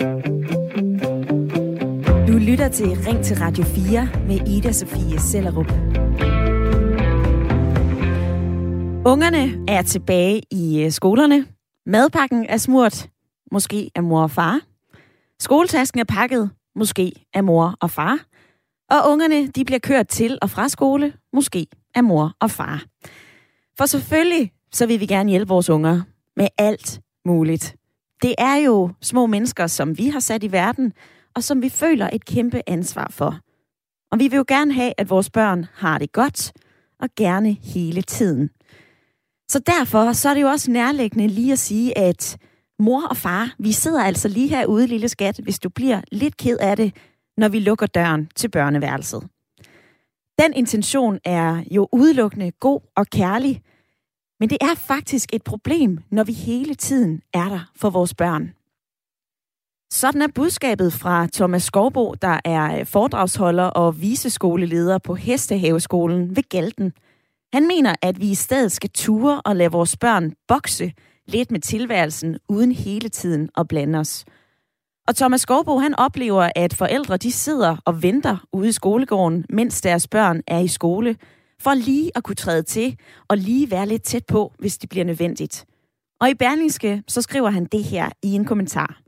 [0.00, 0.04] Du
[2.38, 5.70] lytter til Ring til Radio 4 med Ida Sofie Sellerup.
[9.06, 11.46] Ungerne er tilbage i øh, skolerne.
[11.86, 13.08] Madpakken er smurt,
[13.52, 14.60] måske af mor og far.
[15.40, 18.18] Skoletasken er pakket, måske af mor og far.
[18.90, 22.84] Og ungerne de bliver kørt til og fra skole, måske af mor og far.
[23.78, 26.02] For selvfølgelig så vil vi gerne hjælpe vores unger
[26.36, 27.77] med alt muligt.
[28.22, 30.92] Det er jo små mennesker, som vi har sat i verden,
[31.34, 33.40] og som vi føler et kæmpe ansvar for.
[34.12, 36.52] Og vi vil jo gerne have, at vores børn har det godt,
[37.00, 38.50] og gerne hele tiden.
[39.50, 42.38] Så derfor så er det jo også nærliggende lige at sige, at
[42.78, 46.56] mor og far, vi sidder altså lige herude, lille skat, hvis du bliver lidt ked
[46.60, 46.96] af det,
[47.36, 49.22] når vi lukker døren til børneværelset.
[50.38, 53.62] Den intention er jo udelukkende god og kærlig,
[54.40, 58.52] men det er faktisk et problem, når vi hele tiden er der for vores børn.
[59.92, 66.42] Sådan er budskabet fra Thomas Skovbo, der er øh, foredragsholder og viseskoleleder på Hestehaveskolen ved
[66.48, 66.92] Galten.
[67.52, 70.92] Han mener, at vi i stedet skal ture og lade vores børn bokse
[71.26, 74.24] lidt med tilværelsen, uden hele tiden at blande os.
[75.08, 79.80] Og Thomas Skovbo, han oplever, at forældre de sidder og venter ude i skolegården, mens
[79.80, 81.16] deres børn er i skole,
[81.62, 85.04] for lige at kunne træde til og lige være lidt tæt på, hvis det bliver
[85.04, 85.66] nødvendigt.
[86.20, 89.00] Og i Berlingske, så skriver han det her i en kommentar.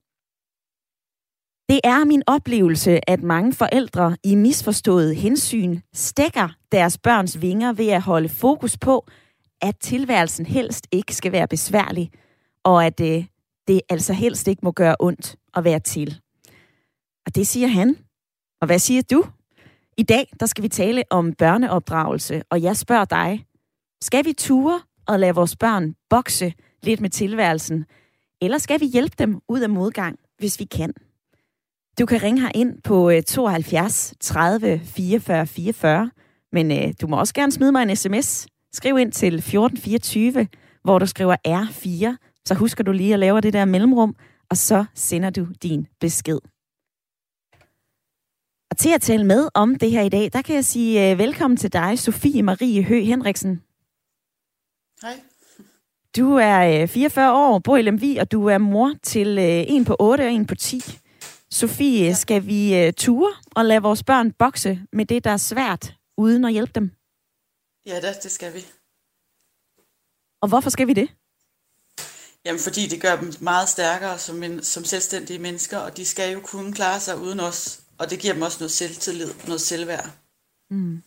[1.69, 7.89] Det er min oplevelse, at mange forældre i misforstået hensyn stikker deres børns vinger ved
[7.89, 9.07] at holde fokus på,
[9.63, 12.11] at tilværelsen helst ikke skal være besværlig,
[12.65, 13.25] og at øh,
[13.69, 16.21] det altså helst ikke må gøre ondt at være til.
[17.27, 17.97] Og det siger han.
[18.61, 19.25] Og hvad siger du?
[20.01, 23.45] I dag der skal vi tale om børneopdragelse, og jeg spørger dig,
[24.03, 27.85] skal vi ture og lade vores børn bokse lidt med tilværelsen,
[28.41, 30.93] eller skal vi hjælpe dem ud af modgang, hvis vi kan?
[32.01, 36.11] Du kan ringe her ind på 72 30 44 44,
[36.53, 38.47] men øh, du må også gerne smide mig en sms.
[38.73, 40.49] Skriv ind til 1424,
[40.85, 44.17] hvor du skriver R4, så husker du lige at lave det der mellemrum,
[44.51, 46.39] og så sender du din besked.
[48.71, 51.19] Og til at tale med om det her i dag, der kan jeg sige uh,
[51.19, 53.63] velkommen til dig, Sofie Marie Hø Henriksen.
[55.03, 55.21] Hej.
[56.17, 59.85] Du er uh, 44 år, bor i Lemvi, og du er mor til uh, en
[59.85, 60.83] på 8 og en på 10.
[61.51, 62.13] Sofie, ja.
[62.13, 66.45] skal vi uh, ture og lade vores børn bokse med det, der er svært, uden
[66.45, 66.91] at hjælpe dem?
[67.87, 68.65] Ja, det, det skal vi.
[70.43, 71.09] Og hvorfor skal vi det?
[72.45, 76.33] Jamen, fordi det gør dem meget stærkere som, en, som selvstændige mennesker, og de skal
[76.33, 77.80] jo kunne klare sig uden os.
[78.01, 80.11] Og det giver dem også noget selvtillid, noget selvværd.
[80.71, 81.03] Mm.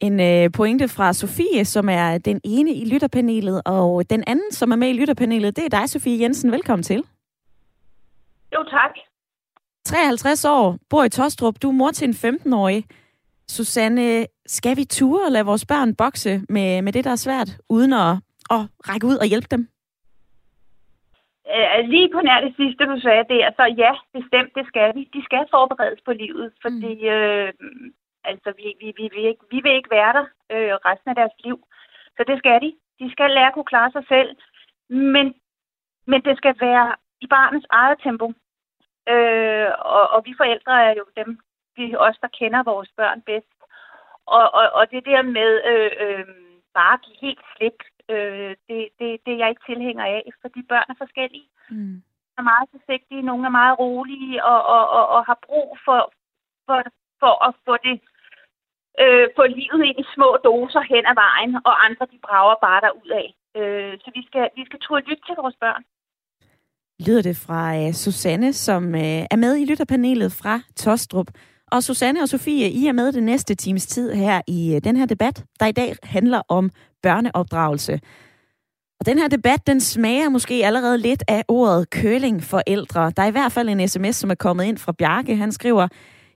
[0.00, 4.70] En øh, pointe fra Sofie, som er den ene i lytterpanelet, og den anden, som
[4.70, 6.52] er med i lytterpanelet, det er dig, Sofie Jensen.
[6.52, 7.04] Velkommen til.
[8.54, 8.90] Jo, tak.
[9.84, 11.62] 53 år, bor i Tostrup.
[11.62, 12.86] Du er mor til en 15-årig.
[13.48, 17.56] Susanne, skal vi ture og lade vores børn bokse med, med det, der er svært,
[17.68, 18.16] uden at,
[18.50, 19.68] at række ud og hjælpe dem?
[21.56, 25.02] Øh, lige på nær det sidste, du sagde der, så ja, bestemt, det skal vi.
[25.14, 27.14] De skal forberedes på livet, fordi mm.
[27.14, 27.52] øh,
[28.24, 31.36] altså, vi, vi, vi, vi, ikke, vi vil ikke være der øh, resten af deres
[31.44, 31.58] liv.
[32.16, 32.70] Så det skal de.
[33.00, 34.36] De skal lære at kunne klare sig selv,
[34.88, 35.34] men,
[36.06, 38.26] men det skal være i barnets eget tempo.
[39.08, 41.38] Øh, og, og vi forældre er jo dem,
[41.76, 43.58] vi os, der kender vores børn bedst.
[44.26, 46.26] Og, og, og det der med øh, øh,
[46.74, 47.78] bare at give helt slip,
[48.12, 51.48] øh, det, det, det er jeg ikke tilhænger af, fordi børn er forskellige.
[51.70, 52.02] Mm.
[52.38, 56.00] er meget forsigtige, nogle er meget rolige og, og, og, og har brug for,
[56.66, 56.78] for,
[57.20, 57.96] for at få det
[59.02, 62.80] øh, få livet ind i små doser hen ad vejen, og andre de brager bare
[62.86, 63.28] derud af.
[63.58, 65.84] Øh, så vi skal, vi skal turde lytte til vores børn.
[67.06, 71.26] Lyder det fra uh, Susanne, som uh, er med i lytterpanelet fra Tostrup.
[71.72, 74.96] Og Susanne og Sofie, I er med det næste times tid her i øh, den
[74.96, 76.70] her debat, der i dag handler om
[77.02, 78.00] børneopdragelse.
[79.00, 83.12] Og den her debat, den smager måske allerede lidt af ordet kølingforældre.
[83.16, 85.36] Der er i hvert fald en sms, som er kommet ind fra Bjarke.
[85.36, 85.88] Han skriver,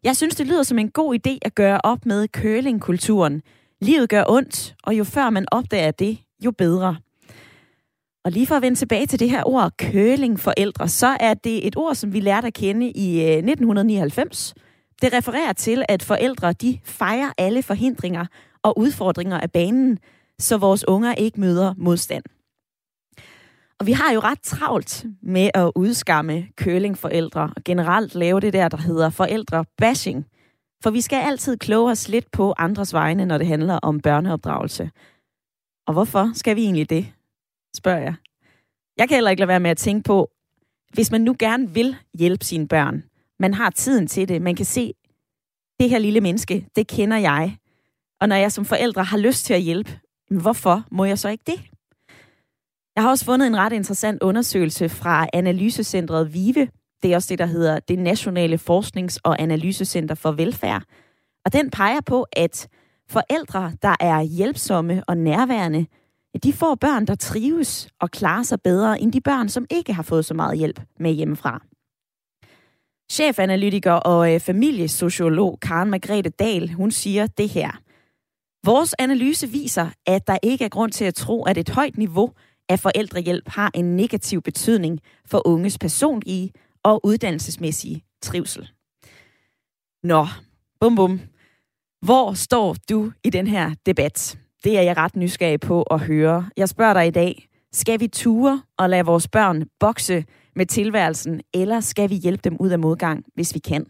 [0.05, 3.43] jeg synes, det lyder som en god idé at gøre op med kølingkulturen.
[3.81, 6.97] Livet gør ondt, og jo før man opdager det, jo bedre.
[8.25, 11.77] Og lige for at vende tilbage til det her ord kølingforældre, så er det et
[11.77, 14.55] ord, som vi lærte at kende i øh, 1999.
[15.03, 18.27] Det refererer til, at forældre de fejrer alle forhindringer
[18.63, 19.99] og udfordringer af banen,
[20.39, 22.25] så vores unger ikke møder modstand.
[23.81, 28.69] Og vi har jo ret travlt med at udskamme curlingforældre og generelt lave det der,
[28.69, 30.27] der hedder forældre-bashing.
[30.83, 34.91] For vi skal altid kloge os lidt på andres vegne, når det handler om børneopdragelse.
[35.87, 37.13] Og hvorfor skal vi egentlig det,
[37.77, 38.15] spørger jeg.
[38.97, 40.31] Jeg kan heller ikke lade være med at tænke på,
[40.93, 43.05] hvis man nu gerne vil hjælpe sine børn,
[43.41, 44.93] man har tiden til det, man kan se,
[45.81, 47.57] det her lille menneske, det kender jeg.
[48.21, 49.99] Og når jeg som forældre har lyst til at hjælpe,
[50.31, 51.61] hvorfor må jeg så ikke det?
[52.97, 56.69] Jeg har også fundet en ret interessant undersøgelse fra analysecentret VIVE.
[57.03, 60.83] Det er også det, der hedder det Nationale Forsknings- og Analysecenter for Velfærd.
[61.45, 62.69] Og den peger på, at
[63.09, 65.87] forældre, der er hjælpsomme og nærværende,
[66.43, 70.03] de får børn, der trives og klarer sig bedre end de børn, som ikke har
[70.03, 71.63] fået så meget hjælp med hjemmefra.
[73.13, 77.71] Chefanalytiker og øh, familiesociolog Karen Margrethe Dahl, hun siger det her.
[78.65, 82.33] Vores analyse viser, at der ikke er grund til at tro, at et højt niveau
[82.69, 86.53] af forældrehjælp har en negativ betydning for unges personlige
[86.83, 88.69] og uddannelsesmæssige trivsel.
[90.03, 90.27] Nå,
[90.81, 91.21] bum bum.
[92.03, 94.39] Hvor står du i den her debat?
[94.65, 96.51] Det er jeg ret nysgerrig på at høre.
[96.57, 100.25] Jeg spørger dig i dag, skal vi ture og lade vores børn bokse
[100.59, 103.87] med tilværelsen, eller skal vi hjælpe dem ud af modgang, hvis vi kan?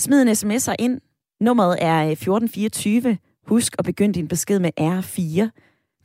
[0.00, 1.00] Smid en sms'er ind.
[1.40, 3.18] Nummeret er øh, 1424.
[3.46, 5.48] Husk at begynde din besked med R4.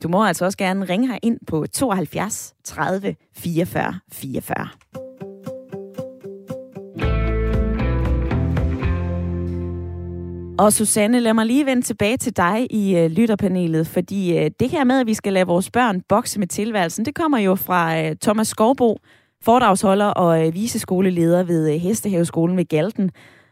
[0.02, 4.68] Du må altså også gerne ringe her ind på 72 30 44 44.
[10.58, 14.70] Og Susanne, lad mig lige vende tilbage til dig i øh, lytterpanelet, fordi øh, det
[14.70, 18.02] her med, at vi skal lade vores børn bokse med tilværelsen, det kommer jo fra
[18.02, 18.98] øh, Thomas Skovbo,
[19.44, 23.10] foredragsholder og øh, viseskoleleder ved uh, Hestehaveskolen ved Galten.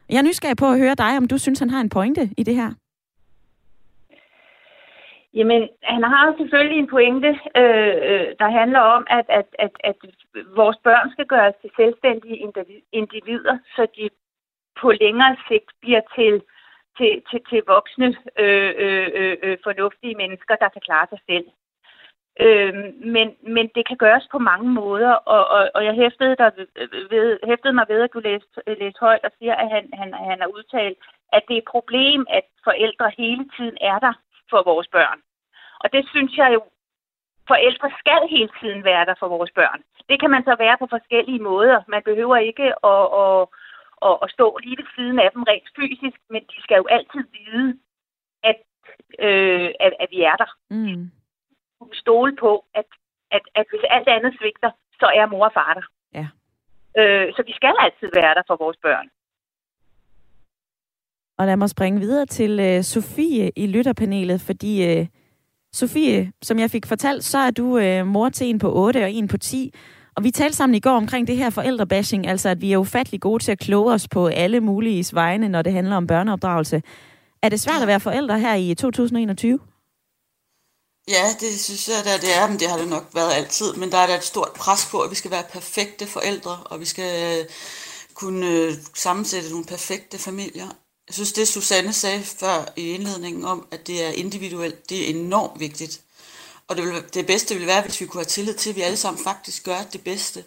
[0.08, 2.42] Jeg er nysgerrig på at høre dig, om du synes, han har en pointe i
[2.42, 2.70] det her.
[5.34, 7.28] Jamen, han har selvfølgelig en pointe,
[7.60, 9.96] øh, øh der handler om, at, at, at, at
[10.60, 12.38] vores børn skal gøres til selvstændige
[12.92, 14.08] individer, så de
[14.80, 16.34] på længere sigt bliver til,
[16.98, 21.46] til, til, til voksne, øh, øh, øh fornuftige mennesker, der kan klare sig selv.
[22.40, 22.74] Øh,
[23.14, 26.50] men, men det kan gøres på mange måder, og, og, og jeg hæftede, der
[27.10, 30.40] ved, hæftede mig ved at du læste, læste højt og siger, at han, han, han
[30.40, 30.98] har udtalt,
[31.32, 34.12] at det er et problem, at forældre hele tiden er der
[34.50, 35.20] for vores børn.
[35.80, 36.60] Og det synes jeg jo,
[37.48, 39.82] forældre skal hele tiden være der for vores børn.
[40.08, 41.82] Det kan man så være på forskellige måder.
[41.88, 43.46] Man behøver ikke at, at,
[44.06, 47.24] at, at stå lige ved siden af dem rent fysisk, men de skal jo altid
[47.36, 47.78] vide,
[48.42, 48.60] at,
[49.18, 50.50] øh, at, at vi er der.
[50.70, 51.10] Mm.
[51.92, 52.88] Stole på, at,
[53.30, 54.70] at, at hvis alt andet svigter,
[55.00, 55.86] så er mor og far der.
[56.18, 56.26] Ja.
[57.00, 59.08] Øh, så vi skal altid være der for vores børn.
[61.38, 65.06] Og lad mig springe videre til uh, Sofie i lytterpanelet, fordi uh,
[65.72, 69.10] Sofie, som jeg fik fortalt, så er du uh, mor til en på 8 og
[69.10, 69.74] en på 10.
[70.16, 73.20] Og vi talte sammen i går omkring det her forældrebashing, altså at vi er ufattelig
[73.20, 76.82] gode til at kloge os på alle mulige vegne, når det handler om børneopdragelse.
[77.42, 79.58] Er det svært at være forældre her i 2021?
[81.08, 83.72] Ja, det synes jeg da, det er, men det har det nok været altid.
[83.72, 86.80] Men der er der et stort pres på, at vi skal være perfekte forældre, og
[86.80, 87.50] vi skal øh,
[88.14, 90.66] kunne øh, sammensætte nogle perfekte familier.
[91.08, 95.14] Jeg synes, det Susanne sagde før i indledningen om, at det er individuelt, det er
[95.14, 96.00] enormt vigtigt.
[96.68, 98.80] Og det, vil, det bedste ville være, hvis vi kunne have tillid til, at vi
[98.80, 100.44] alle sammen faktisk gør det bedste.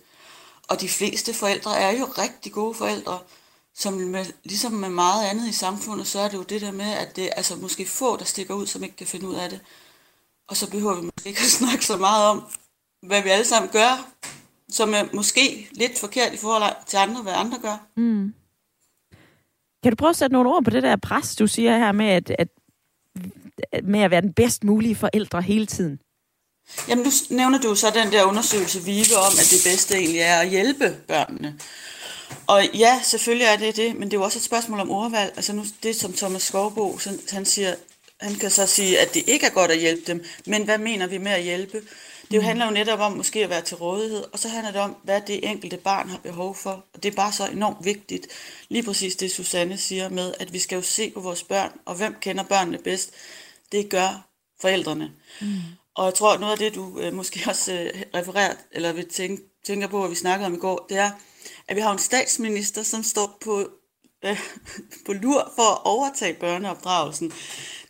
[0.68, 3.20] Og de fleste forældre er jo rigtig gode forældre,
[3.76, 6.92] som med, ligesom med meget andet i samfundet, så er det jo det der med,
[6.94, 9.50] at det er altså måske få, der stikker ud, som ikke kan finde ud af
[9.50, 9.60] det.
[10.50, 12.44] Og så behøver vi måske ikke at snakke så meget om,
[13.08, 14.12] hvad vi alle sammen gør,
[14.70, 17.88] som er måske lidt forkert i forhold til andre, hvad andre gør.
[17.98, 18.34] Mm.
[19.84, 22.06] Kan du prøve at sætte nogle ord på det der pres, du siger her med
[22.06, 22.48] at, at,
[23.84, 26.00] med at være den bedst mulige forældre hele tiden?
[26.88, 30.40] Jamen, nu nævner du så den der undersøgelse, Vive, om, at det bedste egentlig er
[30.40, 31.60] at hjælpe børnene.
[32.48, 35.34] Og ja, selvfølgelig er det det, men det er jo også et spørgsmål om ordvalg.
[35.36, 37.00] Altså nu, det som Thomas Skovbo,
[37.32, 37.76] han siger,
[38.20, 41.08] han kan så sige, at det ikke er godt at hjælpe dem, men hvad mener
[41.08, 41.82] vi med at hjælpe?
[42.32, 44.82] Det jo handler jo netop om måske at være til rådighed, og så handler det
[44.82, 46.86] om, hvad det enkelte barn har behov for.
[46.94, 48.28] Og det er bare så enormt vigtigt,
[48.70, 51.96] lige præcis det Susanne siger med, at vi skal jo se på vores børn, og
[51.96, 53.12] hvem kender børnene bedst?
[53.72, 54.28] Det gør
[54.62, 55.12] forældrene.
[55.42, 55.48] Mm.
[55.96, 59.10] Og jeg tror, at noget af det, du øh, måske også øh, refererer, eller vil
[59.10, 61.12] tænke, tænker på, hvad vi snakkede om i går, det er,
[61.68, 63.70] at vi har en statsminister, som står på,
[65.06, 67.32] på lur for at overtage børneopdragelsen.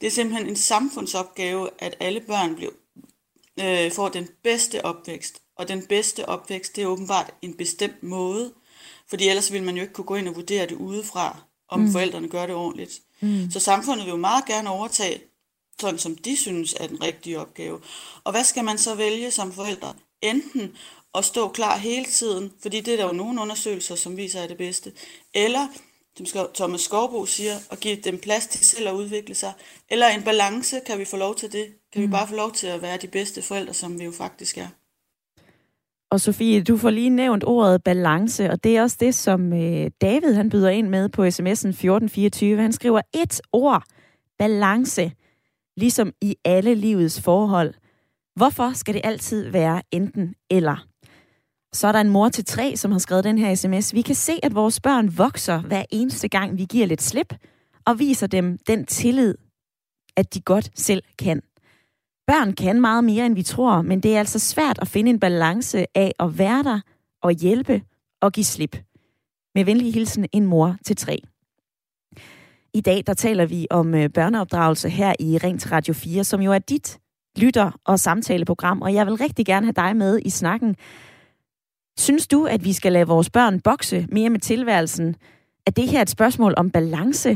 [0.02, 2.72] Det er simpelthen en samfundsopgave, at alle børn bliver
[3.62, 5.42] øh, får den bedste opvækst.
[5.56, 8.54] Og den bedste opvækst, det er åbenbart en bestemt måde.
[9.10, 11.38] Fordi ellers ville man jo ikke kunne gå ind og vurdere det udefra,
[11.70, 11.92] om mm.
[11.92, 13.02] forældrene gør det ordentligt.
[13.20, 13.52] Mm.
[13.52, 15.22] Så samfundet vil jo meget gerne overtage,
[15.80, 17.82] sådan som de synes er den rigtige opgave.
[18.24, 19.94] Og hvad skal man så vælge som forældre?
[20.22, 20.78] Enten
[21.16, 24.48] at stå klar hele tiden, fordi det er der jo nogle undersøgelser, som viser er
[24.48, 24.92] det bedste,
[25.34, 25.68] eller
[26.26, 29.54] som Thomas Skovbo siger, at give dem plads til selv at udvikle sig.
[29.90, 31.66] Eller en balance, kan vi få lov til det?
[31.94, 32.08] Kan mm.
[32.08, 34.68] vi bare få lov til at være de bedste forældre, som vi jo faktisk er?
[36.12, 39.92] Og Sofie, du får lige nævnt ordet balance, og det er også det, som øh,
[40.02, 42.62] David han byder ind med på sms'en 1424.
[42.62, 43.84] Han skriver et ord,
[44.40, 45.12] balance,
[45.78, 47.74] ligesom i alle livets forhold.
[48.36, 50.89] Hvorfor skal det altid være enten eller?
[51.74, 53.94] Så er der en mor til tre, som har skrevet den her sms.
[53.94, 57.34] Vi kan se, at vores børn vokser hver eneste gang, vi giver lidt slip,
[57.86, 59.36] og viser dem den tillid,
[60.18, 61.42] at de godt selv kan.
[62.28, 65.20] Børn kan meget mere, end vi tror, men det er altså svært at finde en
[65.20, 66.80] balance af at være der
[67.24, 67.82] og hjælpe
[68.22, 68.78] og give slip.
[69.56, 71.22] Med venlig hilsen, en mor til tre.
[72.74, 76.42] I dag der taler vi om øh, børneopdragelse her i Ring til Radio 4, som
[76.42, 77.00] jo er dit
[77.38, 80.76] lytter- og samtaleprogram, og jeg vil rigtig gerne have dig med i snakken.
[82.00, 85.16] Synes du, at vi skal lade vores børn bokse mere med tilværelsen?
[85.66, 87.30] Er det her et spørgsmål om balance?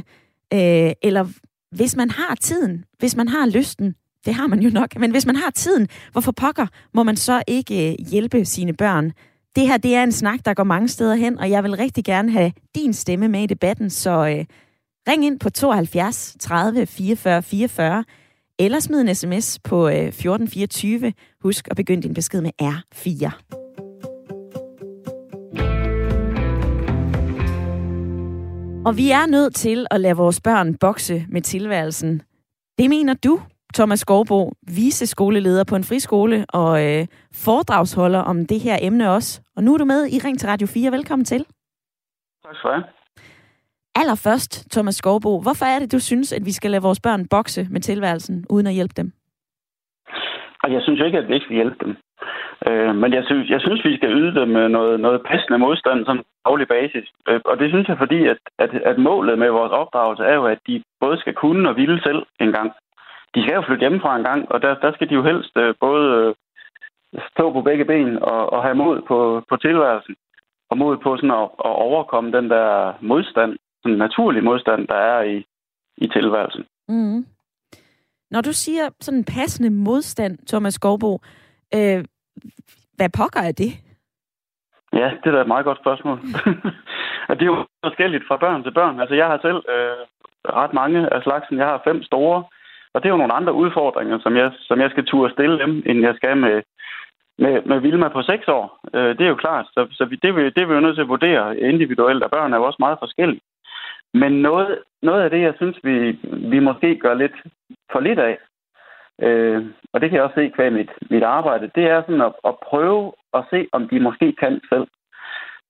[0.53, 1.27] Øh, eller
[1.71, 5.25] hvis man har tiden, hvis man har lysten, det har man jo nok, men hvis
[5.25, 9.11] man har tiden, hvorfor pokker må man så ikke øh, hjælpe sine børn?
[9.55, 12.05] Det her, det er en snak, der går mange steder hen, og jeg vil rigtig
[12.05, 14.45] gerne have din stemme med i debatten, så øh,
[15.09, 18.03] ring ind på 72 30 44 44,
[18.59, 21.13] eller smid en sms på øh, 1424.
[21.41, 23.62] Husk at begynde din besked med R4.
[28.87, 32.21] Og vi er nødt til at lade vores børn bokse med tilværelsen.
[32.79, 33.39] Det mener du,
[33.73, 37.07] Thomas Skovbo, viseskoleleder på en friskole og øh,
[37.45, 39.41] foredragsholder om det her emne også.
[39.55, 40.91] Og nu er du med i Ring til Radio 4.
[40.91, 41.45] Velkommen til.
[42.45, 42.83] Tak for det.
[43.95, 47.67] Allerførst, Thomas Skovbo, hvorfor er det, du synes, at vi skal lade vores børn bokse
[47.71, 49.11] med tilværelsen, uden at hjælpe dem?
[50.63, 51.95] Og jeg synes ikke, at vi ikke skal hjælpe dem.
[52.67, 56.05] Øh, men jeg synes, jeg synes, vi skal yde dem øh, noget, noget passende modstand
[56.05, 57.07] som daglig basis.
[57.27, 60.45] Øh, og det synes jeg, fordi at, at, at målet med vores opdragelse er jo,
[60.45, 62.71] at de både skal kunne og ville selv en gang.
[63.35, 65.73] De skal jo flytte hjemmefra en gang, og der, der skal de jo helst øh,
[65.79, 66.35] både øh,
[67.31, 70.15] stå på begge ben og, og have mod på, på tilværelsen.
[70.69, 75.21] Og mod på sådan at, at overkomme den der modstand, sådan naturlig modstand, der er
[75.23, 75.45] i,
[75.97, 76.65] i tilværelsen.
[76.87, 77.25] Mm.
[78.31, 81.19] Når du siger sådan en passende modstand, Thomas Skovbo,
[81.75, 82.03] øh,
[82.97, 83.71] hvad pokker er det?
[84.93, 86.17] Ja, det er da et meget godt spørgsmål.
[87.29, 88.99] og det er jo forskelligt fra børn til børn.
[88.99, 89.97] Altså, jeg har selv øh,
[90.61, 91.57] ret mange af slagsen.
[91.57, 92.43] Jeg har fem store,
[92.93, 95.83] og det er jo nogle andre udfordringer, som jeg, som jeg skal turde stille dem,
[95.85, 96.61] end jeg skal med,
[97.37, 98.79] med, med Vilma på 6 år.
[98.93, 99.65] Øh, det er jo klart.
[99.73, 102.53] Så, så vi, det, det er vi jo nødt til at vurdere individuelt, og børn
[102.53, 103.41] er jo også meget forskellige.
[104.13, 106.19] Men noget, noget af det, jeg synes, vi,
[106.53, 107.35] vi måske gør lidt
[107.91, 108.37] for lidt af,
[109.21, 112.33] øh, og det kan jeg også se kvæg mit, mit arbejde, det er sådan at,
[112.45, 114.87] at prøve at se, om de måske kan selv.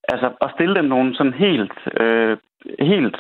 [0.08, 2.38] Altså at stille dem nogle sådan helt, øh,
[2.80, 3.18] helt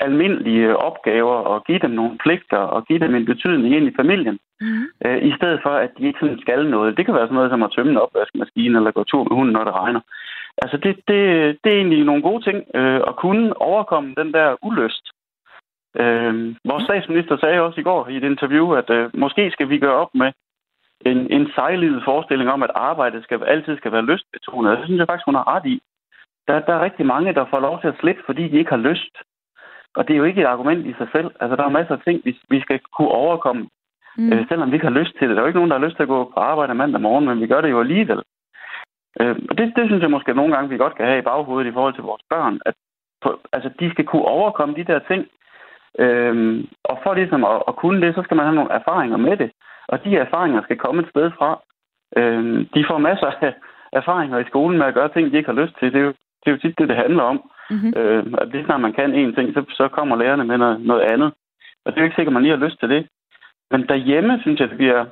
[0.00, 4.38] almindelige opgaver og give dem nogle pligter og give dem en betydning ind i familien.
[4.60, 4.84] Mm.
[5.06, 6.96] Øh, I stedet for, at de ikke sådan skal noget.
[6.96, 9.52] Det kan være sådan noget som at tømme en opvaskemaskine eller gå tur med hunden,
[9.52, 10.00] når det regner.
[10.62, 11.20] Altså det, det,
[11.64, 15.06] det er egentlig nogle gode ting øh, at kunne overkomme den der ulyst.
[16.00, 19.78] Øh, vores statsminister sagde også i går i et interview, at øh, måske skal vi
[19.78, 20.32] gøre op med
[21.00, 24.78] en, en sejlivet forestilling om, at arbejdet skal, altid skal være lystbetonet.
[24.78, 25.82] Det synes jeg faktisk, hun har ret i.
[26.48, 28.86] Der, der er rigtig mange, der får lov til at slippe, fordi de ikke har
[28.90, 29.14] lyst.
[29.94, 31.30] Og det er jo ikke et argument i sig selv.
[31.40, 33.68] Altså, der er masser af ting, vi, vi skal kunne overkomme,
[34.16, 34.32] mm.
[34.32, 35.36] øh, selvom vi ikke har lyst til det.
[35.36, 37.24] Der er jo ikke nogen, der har lyst til at gå på arbejde mandag morgen,
[37.24, 38.22] men vi gør det jo alligevel.
[39.20, 41.70] Øh, og det, det synes jeg måske nogle gange, vi godt kan have i baghovedet
[41.70, 42.60] i forhold til vores børn.
[42.66, 42.74] At
[43.22, 45.26] på, altså, de skal kunne overkomme de der ting.
[45.98, 49.36] Øh, og for ligesom at, at kunne det, så skal man have nogle erfaringer med
[49.36, 49.50] det.
[49.88, 51.60] Og de erfaringer skal komme et sted fra.
[52.16, 53.54] Øh, de får masser af
[53.92, 55.92] erfaringer i skolen med at gøre ting, de ikke har lyst til.
[55.92, 57.50] Det er jo, det er jo tit det, det handler om.
[57.70, 57.92] Mm-hmm.
[57.96, 61.02] Øh, at lige snart man kan en ting, så, så kommer lærerne med noget, noget
[61.02, 61.32] andet.
[61.84, 63.06] Og det er jo ikke sikkert, at man lige har lyst til det.
[63.70, 65.04] Men derhjemme synes jeg, det bliver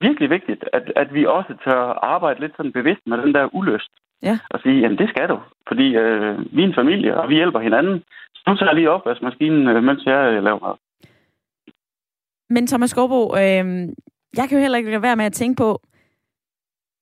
[0.00, 1.82] virkelig vigtigt, at, at vi også tør
[2.14, 3.92] arbejde lidt sådan bevidst med den der ulyst.
[4.22, 4.38] Ja.
[4.50, 7.60] Og sige, jamen det skal du, fordi øh, vi er en familie, og vi hjælper
[7.60, 8.02] hinanden.
[8.46, 10.74] Nu tager jeg lige opvaskemaskinen, øh, mens jeg øh, laver mad.
[12.50, 13.88] Men Thomas Skorbo, øh,
[14.36, 15.80] jeg kan jo heller ikke lade være med at tænke på,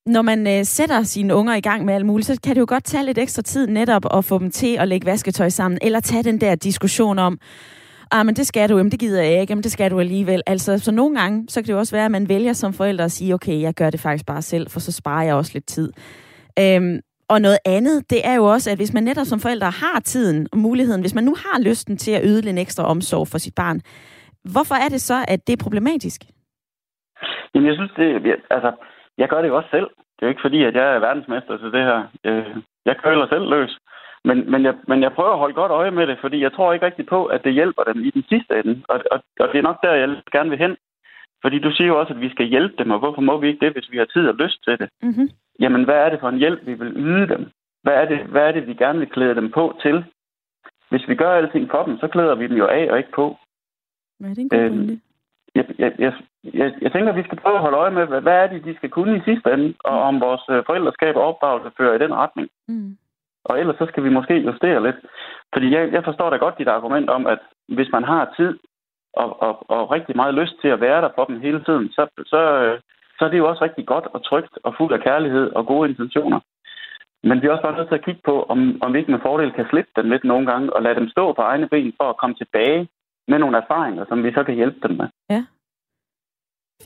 [0.07, 2.67] når man øh, sætter sine unger i gang med alt muligt, så kan det jo
[2.69, 6.01] godt tage lidt ekstra tid netop at få dem til at lægge vasketøj sammen, eller
[6.01, 7.39] tage den der diskussion om,
[8.11, 10.43] ah, men det skal du, jamen det gider jeg ikke, jamen det skal du alligevel.
[10.47, 13.05] Altså, så nogle gange, så kan det jo også være, at man vælger som forældre
[13.05, 15.67] at sige, okay, jeg gør det faktisk bare selv, for så sparer jeg også lidt
[15.67, 15.93] tid.
[16.59, 20.01] Øhm, og noget andet, det er jo også, at hvis man netop som forældre har
[20.01, 23.39] tiden og muligheden, hvis man nu har lysten til at yde lidt ekstra omsorg for
[23.39, 23.81] sit barn,
[24.53, 26.21] hvorfor er det så, at det er problematisk?
[27.55, 28.73] Jamen, jeg synes, det, altså,
[29.19, 29.89] jeg gør det jo også selv.
[30.15, 32.01] Det er jo ikke fordi, at jeg er verdensmester til det her.
[32.25, 33.79] Øh, jeg køler selv løs.
[34.29, 36.73] Men, men, jeg, men jeg prøver at holde godt øje med det, fordi jeg tror
[36.73, 38.83] ikke rigtig på, at det hjælper dem i den sidste ende.
[38.89, 40.77] Og, og, og det er nok der, jeg gerne vil hen.
[41.43, 43.67] Fordi du siger jo også, at vi skal hjælpe dem, og hvorfor må vi ikke
[43.67, 44.89] det, hvis vi har tid og lyst til det?
[45.03, 45.29] Mm-hmm.
[45.61, 47.51] Jamen, hvad er det for en hjælp, vi vil yde dem?
[47.83, 50.05] Hvad er det, hvad er det vi gerne vil klæde dem på til?
[50.91, 53.37] Hvis vi gør alting for dem, så klæder vi dem jo af og ikke på.
[54.19, 55.01] Det er en god øhm,
[55.57, 56.13] jeg, jeg, jeg,
[56.61, 58.65] jeg, jeg tænker, at vi skal prøve at holde øje med, hvad, hvad er det,
[58.65, 60.09] de skal kunne i sidste ende, og mm.
[60.09, 62.49] om vores øh, forældreskab og opdragelse fører i den retning.
[62.69, 62.97] Mm.
[63.45, 64.97] Og ellers så skal vi måske justere lidt.
[65.53, 67.39] Fordi jeg, jeg forstår da godt dit argument om, at
[67.69, 68.59] hvis man har tid
[69.23, 72.03] og, og, og rigtig meget lyst til at være der for dem hele tiden, så,
[72.33, 72.81] så, øh,
[73.19, 75.89] så er det jo også rigtig godt og trygt og fuld af kærlighed og gode
[75.91, 76.41] intentioner.
[77.29, 79.25] Men vi er også bare nødt til at kigge på, om, om vi ikke med
[79.27, 82.11] fordel kan slippe dem lidt nogle gange og lade dem stå på egne ben for
[82.11, 82.89] at komme tilbage
[83.29, 85.09] med nogle erfaringer, som vi så kan hjælpe dem med.
[85.31, 85.45] Ja.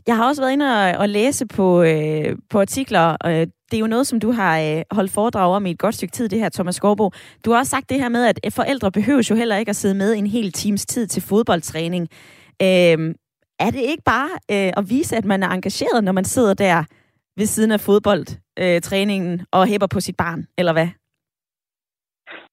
[0.07, 3.17] Jeg har også været inde og, og læse på, øh, på artikler.
[3.27, 5.95] Øh, det er jo noget, som du har øh, holdt foredrag om i et godt
[5.95, 7.11] stykke tid, det her, Thomas Skorbo.
[7.45, 9.95] Du har også sagt det her med, at forældre behøver jo heller ikke at sidde
[9.95, 12.09] med en hel times tid til fodboldtræning.
[12.63, 13.15] Øh,
[13.67, 16.85] er det ikke bare øh, at vise, at man er engageret, når man sidder der
[17.37, 20.89] ved siden af fodboldtræningen øh, og hæpper på sit barn, eller hvad?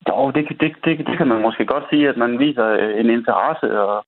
[0.09, 3.09] Jo, det, det, det, det kan man måske godt sige, at man viser øh, en
[3.09, 4.03] interesse og,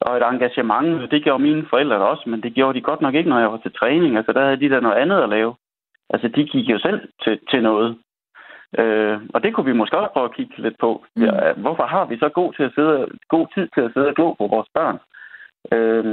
[0.00, 1.10] og et engagement.
[1.10, 3.56] Det gjorde mine forældre også, men det gjorde de godt nok ikke, når jeg var
[3.56, 4.16] til træning.
[4.16, 5.54] Altså, der havde de der noget andet at lave.
[6.10, 7.98] Altså, de gik jo selv til, til noget.
[8.78, 11.04] Øh, og det kunne vi måske også prøve at kigge lidt på.
[11.16, 11.22] Mm.
[11.22, 14.14] Ja, hvorfor har vi så god, til at sidde, god tid til at sidde og
[14.14, 14.98] glo på vores børn?
[15.72, 16.04] Øh,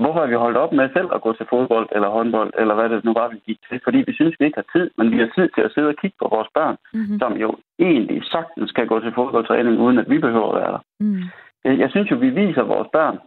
[0.00, 2.88] hvorfor har vi holdt op med selv at gå til fodbold eller håndbold, eller hvad
[2.88, 3.80] det nu var, vi gik til?
[3.84, 5.96] Fordi vi synes, vi ikke har tid, men vi har tid til at sidde og
[6.02, 7.18] kigge på vores børn, mm-hmm.
[7.18, 10.82] som jo egentlig sagtens skal gå til fodboldtræning, uden at vi behøver at være der.
[11.00, 11.22] Mm.
[11.64, 13.18] Jeg synes jo, vi viser vores børn,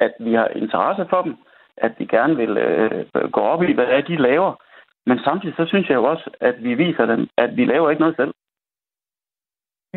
[0.00, 1.36] at vi har interesse for dem,
[1.76, 4.52] at vi gerne vil øh, gå op i, hvad det er, de laver.
[5.06, 8.00] Men samtidig så synes jeg jo også, at vi viser dem, at vi laver ikke
[8.00, 8.32] noget selv.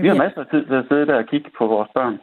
[0.02, 2.20] Vi har masser af tid til at sidde der og kigge på vores børn.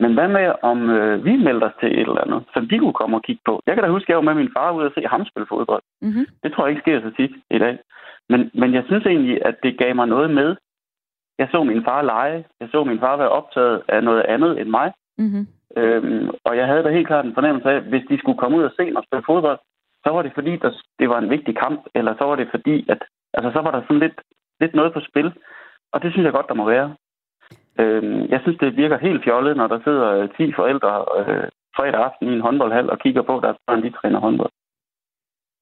[0.00, 3.00] Men hvad med, om øh, vi melder os til et eller andet, som de kunne
[3.00, 3.62] komme og kigge på?
[3.66, 5.46] Jeg kan da huske, at jeg var med min far ud og se ham spille
[5.46, 5.82] fodbold.
[6.02, 6.26] Mm-hmm.
[6.42, 7.78] Det tror jeg ikke sker så tit i dag.
[8.28, 10.56] Men, men jeg synes egentlig, at det gav mig noget med.
[11.38, 12.44] Jeg så min far lege.
[12.60, 14.92] Jeg så min far være optaget af noget andet end mig.
[15.18, 15.46] Mm-hmm.
[15.76, 18.56] Øhm, og jeg havde da helt klart en fornemmelse af, at hvis de skulle komme
[18.58, 19.58] ud og se mig spille fodbold,
[20.04, 22.90] så var det fordi, der, det var en vigtig kamp, eller så var det fordi,
[22.90, 24.20] at altså, så var der sådan lidt,
[24.60, 25.32] lidt noget på spil.
[25.92, 26.94] Og det synes jeg godt, der må være.
[27.80, 32.28] Øh, jeg synes, det virker helt fjollet, når der sidder 10 forældre øh, fredag aften
[32.28, 34.50] i en håndboldhal og kigger på, at deres børn de træner håndbold.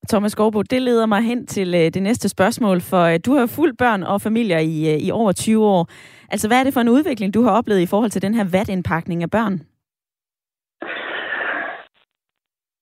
[0.08, 3.46] Thomas Skorbo, det leder mig hen til øh, det næste spørgsmål, for øh, du har
[3.56, 5.88] fuldt børn og familier i, øh, i over 20 år.
[6.32, 8.44] Altså, hvad er det for en udvikling, du har oplevet i forhold til den her
[8.52, 9.54] vatindpakning af børn?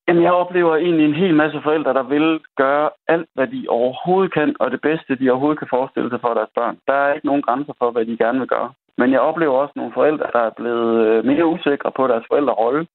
[0.07, 4.33] Jamen, jeg oplever egentlig en hel masse forældre, der vil gøre alt, hvad de overhovedet
[4.33, 6.77] kan, og det bedste, de overhovedet kan forestille sig for deres børn.
[6.87, 8.71] Der er ikke nogen grænser for, hvad de gerne vil gøre.
[8.97, 12.87] Men jeg oplever også nogle forældre, der er blevet mere usikre på deres forældrerolle.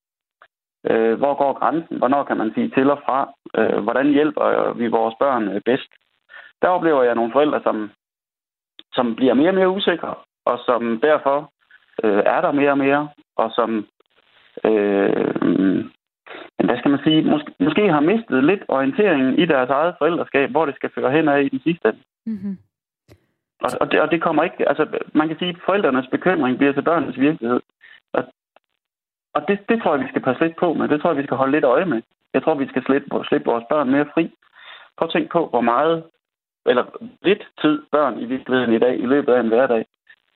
[0.86, 1.98] Øh, hvor går grænsen?
[1.98, 3.32] Hvornår kan man sige til og fra?
[3.56, 5.90] Øh, hvordan hjælper vi vores børn bedst?
[6.62, 7.90] Der oplever jeg nogle forældre, som,
[8.92, 10.14] som bliver mere og mere usikre,
[10.44, 11.52] og som derfor
[12.04, 13.86] øh, er der mere og mere, og som,
[14.64, 15.84] øh,
[16.64, 20.66] hvad skal man sige, måske, måske har mistet lidt orienteringen i deres eget forældreskab, hvor
[20.66, 22.02] det skal føre hen af i den sidste ende.
[22.26, 22.58] Mm-hmm.
[23.60, 24.68] Og, og, det, og det kommer ikke...
[24.68, 27.60] Altså, man kan sige, at forældrenes bekymring bliver til børnenes virkelighed.
[29.38, 30.88] Og, det, det tror jeg, vi skal passe lidt på med.
[30.88, 32.00] Det tror jeg, vi skal holde lidt øje med.
[32.34, 34.24] Jeg tror, vi skal slippe, slippe vores børn mere fri.
[34.96, 35.96] Prøv at tænke på, hvor meget
[36.70, 36.84] eller
[37.22, 39.84] lidt tid børn i virkeligheden i dag, i løbet af en hverdag,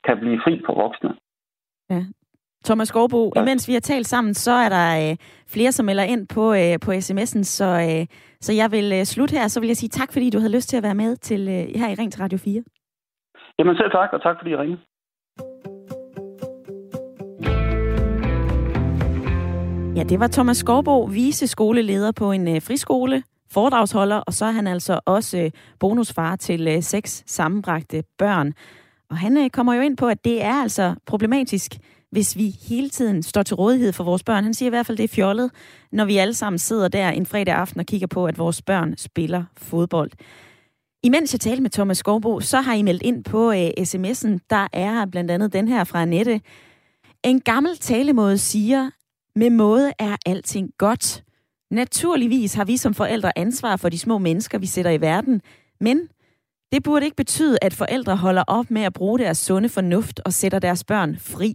[0.06, 1.10] kan blive fri for voksne.
[1.90, 2.02] Ja.
[2.64, 3.42] Thomas Skovbo, ja.
[3.42, 5.16] imens vi har talt sammen, så er der øh,
[5.54, 8.06] flere, som melder ind på, øh, på sms'en, så, øh,
[8.40, 9.48] så jeg vil øh, slutte her.
[9.48, 11.80] Så vil jeg sige tak, fordi du havde lyst til at være med til øh,
[11.80, 12.62] her i Ring til Radio 4.
[13.58, 14.80] Jamen selv tak, og tak fordi I ringede.
[19.96, 24.50] Ja, det var Thomas Skovbo, vise skoleleder på en øh, friskole, foredragsholder, og så er
[24.50, 25.50] han altså også øh,
[25.80, 28.52] bonusfar til øh, seks sammenbragte børn.
[29.10, 31.78] Og han kommer jo ind på, at det er altså problematisk,
[32.10, 34.44] hvis vi hele tiden står til rådighed for vores børn.
[34.44, 35.50] Han siger i hvert fald, det er fjollet,
[35.92, 38.96] når vi alle sammen sidder der en fredag aften og kigger på, at vores børn
[38.96, 40.10] spiller fodbold.
[41.02, 44.68] Imens jeg talte med Thomas Skovbo, så har I meldt ind på uh, sms'en, der
[44.72, 46.40] er blandt andet den her fra Annette.
[47.24, 48.90] En gammel talemåde siger,
[49.36, 51.24] med måde er alting godt.
[51.70, 55.40] Naturligvis har vi som forældre ansvar for de små mennesker, vi sætter i verden,
[55.80, 56.08] men
[56.72, 60.32] det burde ikke betyde, at forældre holder op med at bruge deres sunde fornuft og
[60.32, 61.54] sætter deres børn fri.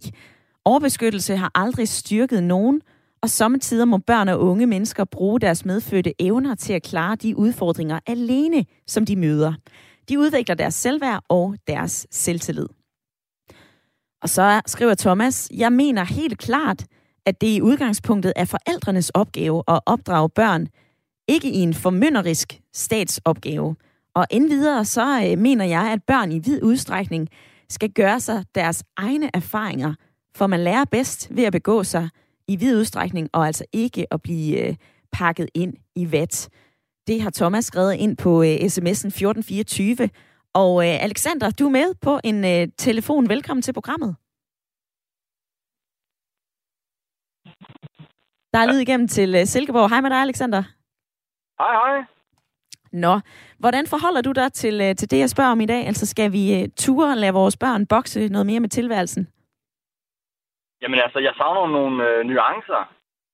[0.65, 2.81] Overbeskyttelse har aldrig styrket nogen,
[3.21, 7.37] og samtidig må børn og unge mennesker bruge deres medfødte evner til at klare de
[7.37, 9.53] udfordringer alene, som de møder.
[10.09, 12.67] De udvikler deres selvværd og deres selvtillid.
[14.21, 16.85] Og så skriver Thomas, jeg mener helt klart,
[17.27, 20.67] at det i udgangspunktet er forældrenes opgave at opdrage børn,
[21.27, 23.75] ikke i en formynderisk statsopgave.
[24.15, 27.29] Og endvidere så øh, mener jeg, at børn i vid udstrækning
[27.69, 29.93] skal gøre sig deres egne erfaringer,
[30.35, 32.09] for man lærer bedst ved at begå sig
[32.47, 34.75] i vid udstrækning, og altså ikke at blive øh,
[35.11, 36.49] pakket ind i vat.
[37.07, 40.09] Det har Thomas skrevet ind på øh, sms'en 1424.
[40.53, 43.29] Og øh, Alexander, du er med på en øh, telefon.
[43.29, 44.15] Velkommen til programmet.
[48.53, 49.89] Der er lyd igennem til øh, Silkeborg.
[49.89, 50.63] Hej med dig, Alexander.
[51.61, 52.05] Hej, hej.
[52.91, 53.19] Nå,
[53.59, 55.87] hvordan forholder du dig til, øh, til det, jeg spørger om i dag?
[55.87, 59.27] Altså, skal vi øh, ture og lade vores børn bokse noget mere med tilværelsen?
[60.81, 62.83] Jamen altså, jeg savner nogle øh, nuancer.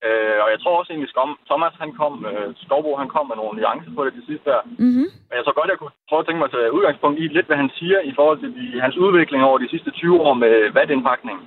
[0.07, 3.36] Øh, og jeg tror også egentlig, at Thomas han kom, øh, Skovbo han kom med
[3.36, 4.59] nogle nuancer på det til sidst der.
[4.65, 5.07] Mm-hmm.
[5.27, 7.57] Men jeg tror godt, jeg kunne prøve at tænke mig til udgangspunkt i lidt, hvad
[7.63, 11.38] han siger i forhold til de, hans udvikling over de sidste 20 år med vatindpakning.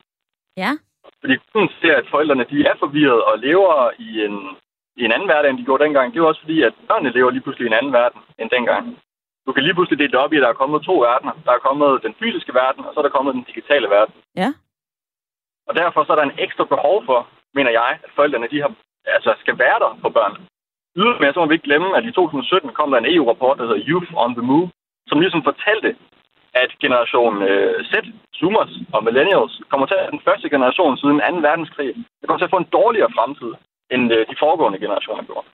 [0.56, 0.70] Ja.
[1.20, 4.36] Fordi hun ser, at forældrene de er forvirret og lever i en,
[5.00, 6.06] i en anden verden, end de gjorde dengang.
[6.12, 8.98] Det er også fordi, at børnene lever lige pludselig i en anden verden end dengang.
[9.46, 11.32] Du kan lige pludselig dele det op i, at der er kommet to verdener.
[11.46, 14.14] Der er kommet den fysiske verden, og så er der kommet den digitale verden.
[14.36, 14.50] Ja.
[15.68, 18.72] Og derfor så er der en ekstra behov for, mener jeg, at forældrene de har,
[19.04, 20.34] altså, skal være der for børn.
[20.96, 23.86] Ydermere så må vi ikke glemme, at i 2017 kom der en EU-rapport, der hedder
[23.88, 24.70] Youth on the Move,
[25.08, 25.96] som ligesom fortalte,
[26.62, 27.92] at generation øh, Z,
[28.38, 31.48] Zoomers og Millennials kommer til at være den første generation siden 2.
[31.48, 31.90] verdenskrig.
[32.18, 33.52] Det kommer til at få en dårligere fremtid,
[33.94, 35.46] end øh, de foregående generationer gjorde.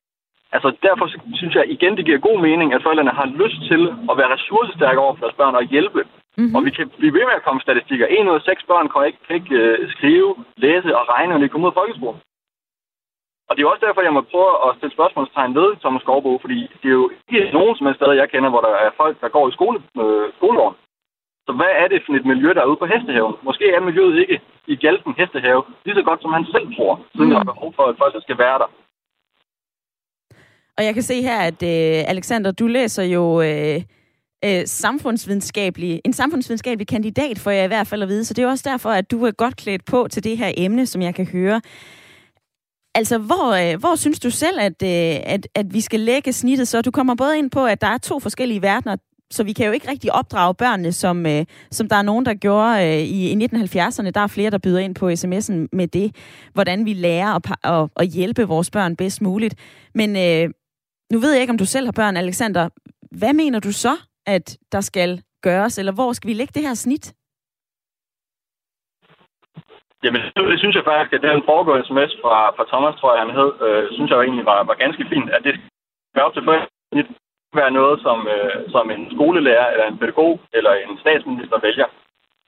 [0.55, 1.07] Altså derfor
[1.41, 5.01] synes jeg igen, det giver god mening, at forældrene har lyst til at være ressourcestærke
[5.05, 6.03] over for deres børn og hjælpe.
[6.37, 6.55] Mm-hmm.
[6.57, 8.07] Og vi kan blive ved med at komme statistikker.
[8.07, 11.41] En ud af seks børn kan ikke, kan ikke uh, skrive, læse og regne, når
[11.41, 12.21] de kommer ud af folkeskolen.
[13.49, 16.59] Og det er også derfor, jeg må prøve at stille spørgsmålstegn ved Thomas Skovbo, fordi
[16.81, 19.29] det er jo ikke nogen som helst steder, jeg kender, hvor der er folk, der
[19.37, 20.77] går i skole, øh, skolegården.
[21.47, 23.35] Så hvad er det for et miljø, der er ude på hestehaven?
[23.49, 24.37] Måske er miljøet ikke
[24.73, 27.35] i Galten Hestehave lige så godt, som han selv tror, siden mm.
[27.35, 28.69] der er behov for, at folk skal være der.
[30.79, 33.81] Og jeg kan se her, at øh, Alexander, du læser jo øh,
[34.45, 38.25] øh, samfundsvidenskabelig, en samfundsvidenskabelig kandidat, for jeg i hvert fald at vide.
[38.25, 40.87] Så det er også derfor, at du er godt klædt på til det her emne,
[40.87, 41.61] som jeg kan høre.
[42.95, 46.69] Altså, hvor, øh, hvor synes du selv, at, øh, at, at vi skal lægge snittet?
[46.69, 48.97] Så du kommer både ind på, at der er to forskellige verdener,
[49.33, 52.35] så vi kan jo ikke rigtig opdrage børnene, som, øh, som der er nogen, der
[52.35, 54.11] gjorde øh, i, i 1970'erne.
[54.11, 56.09] Der er flere, der byder ind på sms'en med det,
[56.53, 59.55] hvordan vi lærer at, at, at hjælpe vores børn bedst muligt.
[59.95, 60.45] Men øh,
[61.13, 62.69] nu ved jeg ikke, om du selv har børn, Alexander.
[63.19, 63.95] Hvad mener du så,
[64.27, 67.15] at der skal gøres, eller hvor skal vi lægge det her snit?
[70.05, 73.35] Jamen, det synes jeg faktisk, at den foregående sms fra, fra Thomas, tror jeg, han
[73.39, 75.55] hed, øh, synes jeg egentlig var, var ganske fint, at det
[76.11, 77.05] skal op til forældrene
[77.61, 81.89] være noget, som, øh, som en skolelærer, eller en pædagog, eller en statsminister vælger.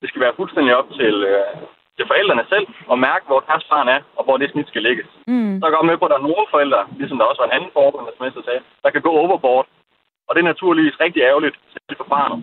[0.01, 1.55] Det skal være fuldstændig op til, øh,
[1.97, 5.07] til forældrene selv at mærke, hvor deres barn er, og hvor det snit skal ligges.
[5.27, 5.59] Mm.
[5.59, 7.71] Så jeg med på, at der er nogle forældre, ligesom der også var en anden
[7.73, 9.67] forbund, som sagde, der kan gå overboard.
[10.27, 12.39] Og det er naturligvis rigtig ærgerligt selv for barnet.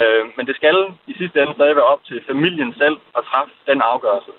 [0.00, 0.76] Øh, men det skal
[1.06, 4.30] i sidste ende stadig være op til familien selv at træffe den afgørelse.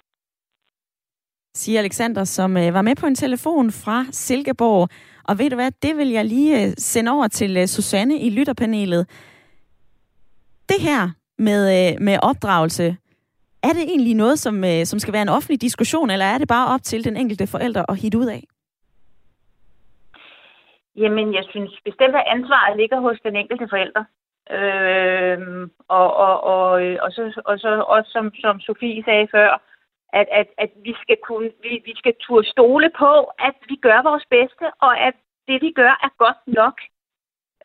[1.55, 4.89] Siger Alexander, som øh, var med på en telefon fra Silkeborg.
[5.27, 8.29] Og ved du hvad, det vil jeg lige øh, sende over til øh, Susanne i
[8.29, 9.03] lytterpanelet.
[10.69, 11.01] Det her
[11.37, 12.97] med, øh, med opdragelse,
[13.63, 16.47] er det egentlig noget, som, øh, som skal være en offentlig diskussion, eller er det
[16.47, 18.43] bare op til den enkelte forælder at hitte ud af?
[20.95, 24.03] Jamen, jeg synes bestemt, at ansvaret ligger hos den enkelte forælder.
[24.57, 29.61] Øh, og, og, og, øh, og, så, og så også, som, som Sofie sagde før,
[30.19, 33.11] at, at, at vi skal kunne, vi, vi skal turde stole på,
[33.47, 35.15] at vi gør vores bedste, og at
[35.47, 36.77] det, vi gør, er godt nok.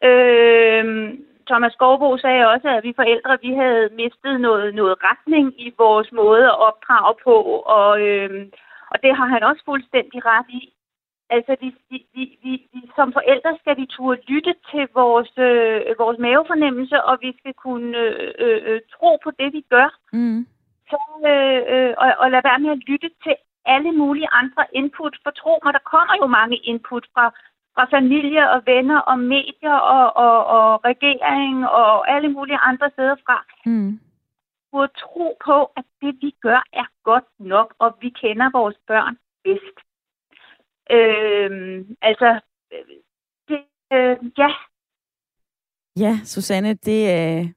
[0.08, 0.84] Øh,
[1.48, 6.12] Thomas Skovbo sagde også, at vi forældre vi havde mistet noget, noget retning i vores
[6.12, 7.36] måde at opdrage på,
[7.78, 8.46] og, øh,
[8.90, 10.62] og det har han også fuldstændig ret i.
[11.30, 12.54] Altså, vi, vi, vi, vi,
[12.96, 17.98] som forældre skal vi turde lytte til vores, øh, vores mavefornemmelse, og vi skal kunne
[17.98, 19.88] øh, øh, øh tro på det, vi gør.
[20.12, 20.46] Mm.
[20.90, 20.98] Så,
[21.30, 25.14] øh, øh, og, og lade være med at lytte til alle mulige andre input.
[25.22, 27.26] For tro mig, der kommer jo mange input fra,
[27.74, 33.16] fra familie og venner og medier og, og, og regering og alle mulige andre steder
[33.26, 33.44] fra.
[33.66, 34.00] Mm.
[34.72, 39.18] Burde tro på, at det vi gør er godt nok, og vi kender vores børn
[39.44, 39.76] bedst.
[40.90, 42.40] Øh, altså,
[43.48, 43.60] det,
[43.92, 44.50] øh, ja.
[45.96, 47.48] Ja, Susanne, det, øh,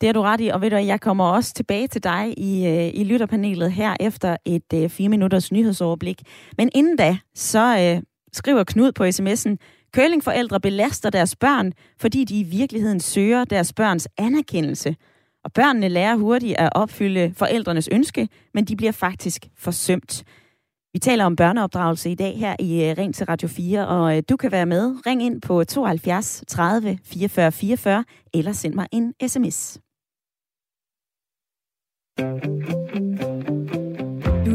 [0.00, 2.66] det er du ret i, og ved du, jeg kommer også tilbage til dig i,
[2.66, 6.22] øh, i lytterpanelet her efter et øh, fire minutters nyhedsoverblik.
[6.58, 9.56] Men inden da, så øh, skriver Knud på sms'en,
[9.92, 14.96] Kølingforældre belaster deres børn, fordi de i virkeligheden søger deres børns anerkendelse.
[15.44, 20.24] Og børnene lærer hurtigt at opfylde forældrenes ønske, men de bliver faktisk forsømt.
[20.92, 24.22] Vi taler om børneopdragelse i dag her i øh, Ring til Radio 4, og øh,
[24.28, 25.06] du kan være med.
[25.06, 29.78] Ring ind på 72 30 44 44, eller send mig en sms.
[32.18, 32.24] Du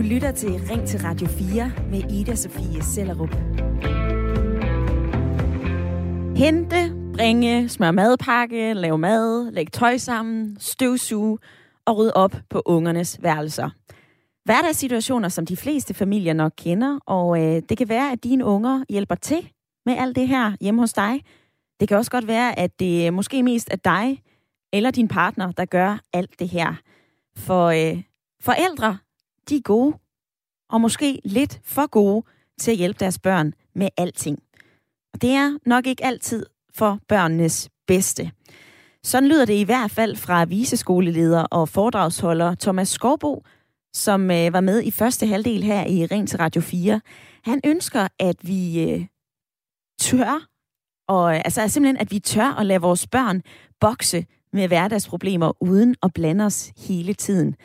[0.01, 3.29] lytter til Ring til Radio 4 med Ida Sofie Sellerup.
[6.37, 6.75] Hente,
[7.13, 11.37] bringe, smør madpakke, lave mad, lægge tøj sammen, støvsuge
[11.85, 13.69] og rydde op på ungernes værelser.
[14.45, 18.83] Hverdagssituationer, som de fleste familier nok kender, og øh, det kan være, at dine unger
[18.89, 19.51] hjælper til
[19.85, 21.21] med alt det her hjemme hos dig.
[21.79, 24.21] Det kan også godt være, at det måske mest er dig
[24.73, 26.75] eller din partner, der gør alt det her.
[27.37, 28.03] For øh,
[28.41, 28.97] forældre,
[29.49, 29.97] de er gode,
[30.69, 32.25] og måske lidt for gode
[32.59, 34.39] til at hjælpe deres børn med alting.
[35.13, 38.31] Og det er nok ikke altid for børnenes bedste.
[39.03, 43.43] Sådan lyder det i hvert fald fra viseskoleleder og foredragsholder Thomas Skovbo,
[43.93, 47.01] som øh, var med i første halvdel her i Ring til Radio 4.
[47.43, 49.05] Han ønsker, at vi øh,
[50.01, 50.47] tør,
[51.07, 53.41] og, altså simpelthen, at vi tør at lade vores børn
[53.79, 57.55] bokse med hverdagsproblemer, uden at blande os hele tiden.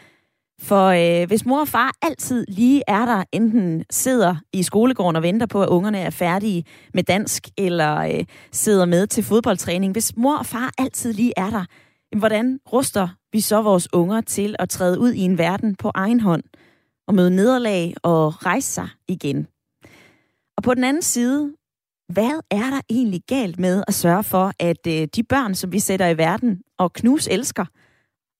[0.60, 5.22] For øh, hvis mor og far altid lige er der, enten sidder i skolegården og
[5.22, 10.16] venter på, at ungerne er færdige med dansk, eller øh, sidder med til fodboldtræning, hvis
[10.16, 11.64] mor og far altid lige er der,
[12.16, 16.20] hvordan ruster vi så vores unger til at træde ud i en verden på egen
[16.20, 16.42] hånd,
[17.08, 19.46] og møde nederlag og rejse sig igen?
[20.56, 21.52] Og på den anden side,
[22.08, 25.78] hvad er der egentlig galt med at sørge for, at øh, de børn, som vi
[25.78, 27.64] sætter i verden og knus elsker,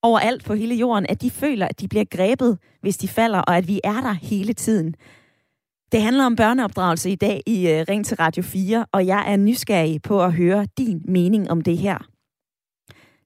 [0.02, 3.56] overalt på hele jorden, at de føler, at de bliver grebet, hvis de falder, og
[3.56, 4.94] at vi er der hele tiden.
[5.92, 9.36] Det handler om børneopdragelse i dag i øh, Ring til Radio 4, og jeg er
[9.36, 11.98] nysgerrig på at høre din mening om det her.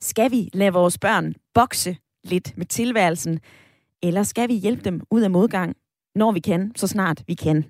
[0.00, 3.40] Skal vi lade vores børn bokse lidt med tilværelsen,
[4.02, 5.76] eller skal vi hjælpe dem ud af modgang,
[6.14, 7.64] når vi kan, så snart vi kan?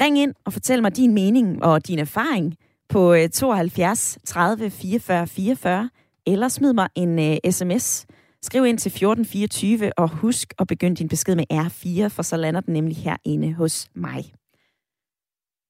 [0.00, 2.56] Ring ind og fortæl mig din mening og din erfaring
[2.88, 5.90] på 72 30 44 44,
[6.26, 8.06] eller smid mig en øh, uh, sms.
[8.42, 12.60] Skriv ind til 1424, og husk at begynde din besked med R4, for så lander
[12.60, 14.32] den nemlig herinde hos mig.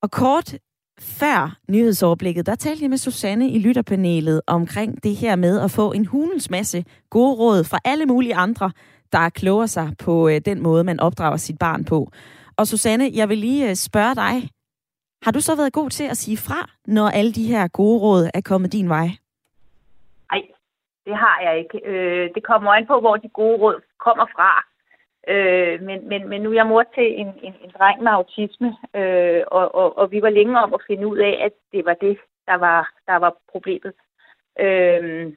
[0.03, 0.55] Og kort
[1.01, 5.93] før nyhedsoverblikket, der talte jeg med Susanne i lytterpanelet omkring det her med at få
[5.93, 8.71] en hulens masse gode råd fra alle mulige andre,
[9.13, 12.11] der kloger sig på øh, den måde, man opdrager sit barn på.
[12.63, 14.35] Og Susanne, jeg vil lige øh, spørge dig,
[15.25, 18.25] har du så været god til at sige fra, når alle de her gode råd
[18.35, 19.09] er kommet din vej?
[20.31, 20.43] Nej,
[21.07, 21.79] det har jeg ikke.
[21.91, 24.51] Øh, det kommer an på, hvor de gode råd kommer fra.
[25.33, 28.77] Øh, men, men, men nu er jeg mor til en, en, en dreng med autisme,
[28.95, 31.95] øh, og, og, og vi var længe om at finde ud af, at det var
[31.95, 33.93] det, der var, der var problemet.
[34.61, 35.33] Øh,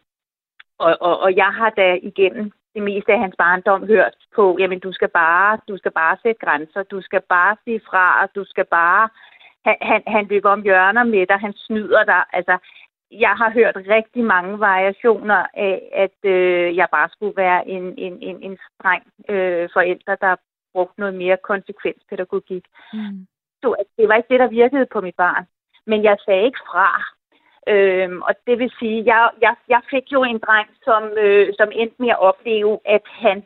[0.78, 4.80] og, og, og jeg har da igennem det meste af hans barndom hørt på, jamen
[4.80, 8.66] du skal bare, du skal bare sætte grænser, du skal bare sige fra, du skal
[8.66, 9.10] bare,
[9.66, 12.24] han, han, han løber om hjørner med dig, han snyder dig.
[12.34, 12.58] Altså,
[13.12, 18.22] jeg har hørt rigtig mange variationer af, at øh, jeg bare skulle være en, en,
[18.22, 20.36] en, en streng øh, forælder, der
[20.74, 22.66] brugte noget mere konsekvenspædagogik.
[22.94, 23.28] Mm.
[23.62, 25.46] Så det var ikke det, der virkede på mit barn.
[25.86, 27.15] Men jeg sagde ikke fra.
[27.68, 31.70] Øhm, og det vil sige, jeg, jeg, jeg fik jo en dreng, som, øh, som
[31.74, 33.44] endte med at opleve, at han,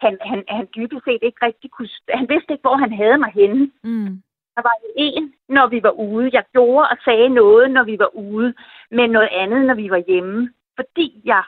[0.00, 1.88] han, han, han dybest set ikke rigtig kunne...
[2.08, 3.70] Han vidste ikke, hvor han havde mig henne.
[3.82, 4.22] Mm.
[4.56, 6.30] Der var en, når vi var ude.
[6.32, 8.54] Jeg gjorde og sagde noget, når vi var ude,
[8.90, 10.52] men noget andet, når vi var hjemme.
[10.76, 11.42] Fordi jeg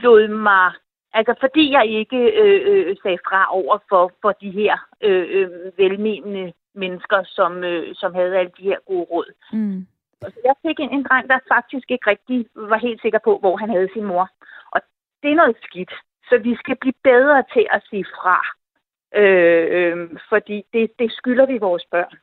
[0.00, 0.72] lod mig...
[1.12, 5.48] Altså, fordi jeg ikke øh, øh, sagde fra over for, for de her øh, øh,
[5.78, 9.32] velmenende mennesker, som, øh, som havde alle de her gode råd.
[9.52, 9.86] Mm.
[10.22, 13.56] Så jeg fik en, en dreng, der faktisk ikke rigtig var helt sikker på, hvor
[13.56, 14.28] han havde sin mor.
[14.74, 14.80] Og
[15.22, 15.92] det er noget skidt.
[16.28, 18.38] Så vi skal blive bedre til at sige fra.
[19.20, 19.96] Øh, øh,
[20.28, 22.16] fordi det, det skylder vi vores børn.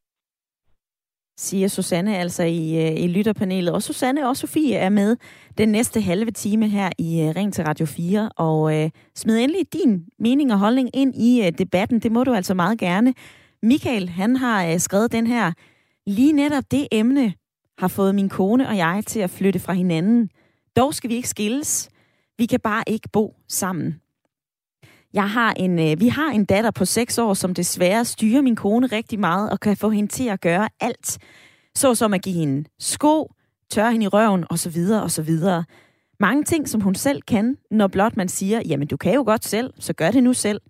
[1.38, 3.74] Siger Susanne altså i, øh, i lytterpanelet.
[3.74, 5.18] Og Susanne og Sofie er med
[5.58, 8.30] den næste halve time her i øh, Ring til Radio 4.
[8.38, 12.00] Og øh, smid endelig din mening og holdning ind i øh, debatten.
[12.00, 13.14] Det må du altså meget gerne.
[13.64, 15.52] Michael, han har øh, skrevet den her.
[16.08, 17.34] Lige netop det emne
[17.78, 20.30] har fået min kone og jeg til at flytte fra hinanden.
[20.76, 21.90] Dog skal vi ikke skilles.
[22.38, 24.00] Vi kan bare ikke bo sammen.
[25.14, 28.56] Jeg har en, øh, vi har en datter på 6 år, som desværre styrer min
[28.56, 31.18] kone rigtig meget og kan få hende til at gøre alt.
[31.76, 33.32] Så som at give hende sko,
[33.70, 34.78] tørre hende i røven osv.
[35.04, 35.32] osv.
[36.20, 39.46] Mange ting, som hun selv kan, når blot man siger, jamen du kan jo godt
[39.46, 40.62] selv, så gør det nu selv.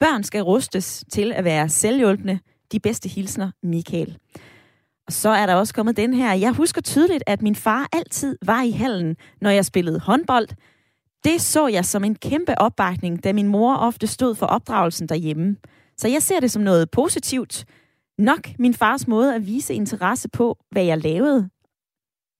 [0.00, 2.38] Børn skal rustes til at være selvhjulpende.
[2.72, 4.18] De bedste hilsner, Michael.
[5.06, 6.32] Og så er der også kommet den her.
[6.32, 10.48] Jeg husker tydeligt, at min far altid var i hallen, når jeg spillede håndbold.
[11.24, 15.56] Det så jeg som en kæmpe opbakning, da min mor ofte stod for opdragelsen derhjemme.
[15.96, 17.64] Så jeg ser det som noget positivt.
[18.18, 21.48] Nok min fars måde at vise interesse på, hvad jeg lavede.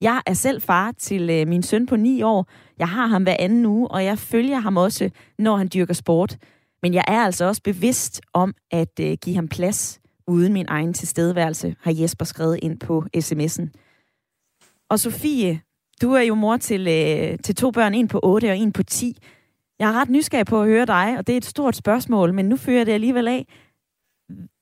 [0.00, 2.46] Jeg er selv far til øh, min søn på 9 år.
[2.78, 6.36] Jeg har ham hver anden uge, og jeg følger ham også, når han dyrker sport.
[6.82, 10.94] Men jeg er altså også bevidst om at øh, give ham plads uden min egen
[10.94, 13.68] tilstedeværelse, har Jesper skrevet ind på sms'en.
[14.90, 15.60] Og Sofie,
[16.02, 18.82] du er jo mor til, øh, til to børn, en på 8 og en på
[18.82, 19.16] 10.
[19.78, 22.48] Jeg er ret nysgerrig på at høre dig, og det er et stort spørgsmål, men
[22.48, 23.46] nu fører det alligevel af.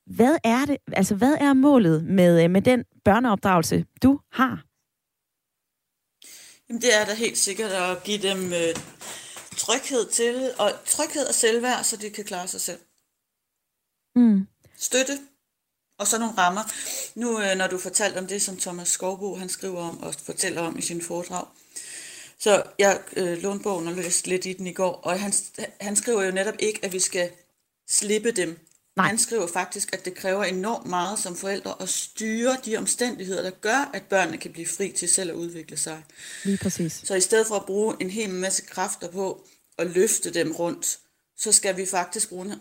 [0.05, 4.65] Hvad er det, altså hvad er målet med, øh, med den børneopdragelse, du har?
[6.69, 8.75] Jamen, det er da helt sikkert at give dem øh,
[9.57, 12.79] tryghed til, og tryghed og selvværd, så de kan klare sig selv.
[14.15, 14.47] Mm.
[14.77, 15.13] Støtte,
[16.01, 16.63] og så nogle rammer.
[17.15, 20.61] Nu, øh, når du fortalte om det, som Thomas Skovbo han skriver om og fortæller
[20.61, 21.45] om i sin foredrag,
[22.39, 25.33] så jeg øh, lånte bogen og læste lidt i den i går, og han,
[25.81, 27.29] han skriver jo netop ikke, at vi skal
[27.89, 28.59] slippe dem.
[28.95, 29.07] Nej.
[29.07, 33.49] Han skriver faktisk, at det kræver enormt meget som forældre at styre de omstændigheder, der
[33.49, 36.03] gør, at børnene kan blive fri til selv at udvikle sig.
[36.43, 37.01] Lige præcis.
[37.03, 39.45] Så i stedet for at bruge en hel masse kræfter på
[39.77, 40.99] at løfte dem rundt,
[41.37, 42.55] så skal vi faktisk bruge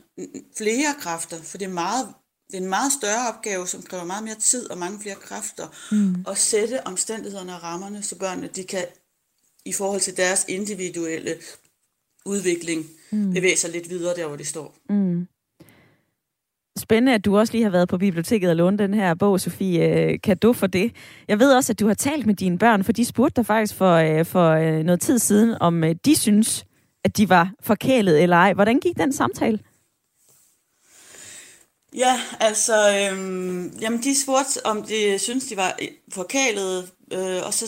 [0.57, 2.15] flere kræfter, for det er, meget,
[2.51, 5.67] det er en meget større opgave, som kræver meget mere tid og mange flere kræfter,
[5.93, 6.25] mm.
[6.29, 8.85] at sætte omstændighederne og rammerne, så børnene de kan
[9.65, 11.35] i forhold til deres individuelle
[12.27, 13.33] udvikling mm.
[13.33, 14.77] bevæge sig lidt videre der, hvor de står.
[14.89, 15.27] Mm.
[16.79, 20.19] Spændende, at du også lige har været på biblioteket og lånt den her bog, Sofie.
[20.19, 20.93] Kan du for det?
[21.29, 23.75] Jeg ved også, at du har talt med dine børn, for de spurgte dig faktisk
[23.75, 26.65] for, øh, for øh, noget tid siden, om øh, de synes,
[27.05, 28.53] at de var forkælet eller ej.
[28.53, 29.59] Hvordan gik den samtale?
[31.97, 35.79] Ja, altså, øhm, jamen de spurgte, om de synes, de var
[36.13, 37.67] forkælet, øh, og så,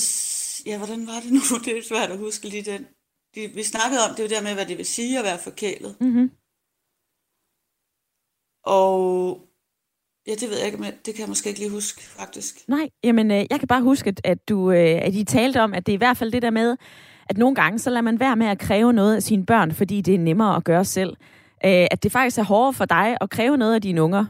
[0.66, 1.40] ja, hvordan var det nu?
[1.64, 2.86] Det er svært at huske lige den.
[3.34, 5.96] De, vi snakkede om det jo der med, hvad det vil sige at være forkælet.
[6.00, 6.30] Mm-hmm.
[8.64, 9.40] Og
[10.26, 12.68] ja, det ved jeg ikke, men det kan jeg måske ikke lige huske, faktisk.
[12.68, 15.74] Nej, jamen øh, jeg kan bare huske, at, at, du, øh, at I talte om,
[15.74, 16.76] at det er i hvert fald det der med,
[17.28, 20.00] at nogle gange, så lader man være med at kræve noget af sine børn, fordi
[20.00, 21.16] det er nemmere at gøre selv.
[21.64, 24.24] Øh, at det faktisk er hårdere for dig at kræve noget af dine unger.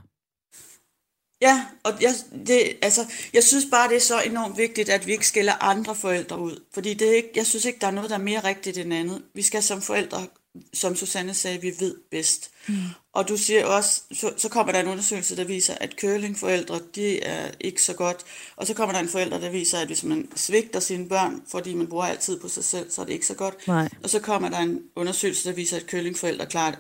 [1.43, 2.15] Ja, og jeg,
[2.47, 3.01] det, altså,
[3.33, 6.65] jeg synes bare, det er så enormt vigtigt, at vi ikke skiller andre forældre ud.
[6.75, 8.95] Fordi det er ikke, jeg synes ikke, der er noget, der er mere rigtigt end
[8.95, 9.23] andet.
[9.35, 10.27] Vi skal som forældre,
[10.75, 12.51] som Susanne sagde, vi ved bedst.
[12.69, 12.75] Mm.
[13.13, 17.23] Og du siger også, så, så kommer der en undersøgelse, der viser, at curlingforældre, de
[17.23, 18.25] er ikke så godt.
[18.57, 21.75] Og så kommer der en forælder, der viser, at hvis man svigter sine børn, fordi
[21.75, 23.69] man bruger altid på sig selv, så er det ikke så godt.
[23.69, 23.89] Nej.
[24.03, 26.75] Og så kommer der en undersøgelse, der viser, at curlingforældre klarer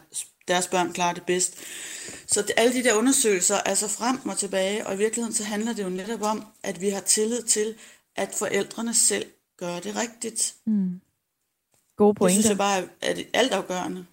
[0.48, 1.58] deres børn klarer det bedst.
[2.26, 5.44] Så det, alle de der undersøgelser er så frem og tilbage, og i virkeligheden så
[5.44, 7.74] handler det jo netop om, at vi har tillid til,
[8.16, 9.24] at forældrene selv
[9.58, 10.54] gør det rigtigt.
[10.66, 11.00] Mm.
[11.96, 12.36] Gode pointer.
[12.36, 14.04] Det synes jeg bare er altafgørende.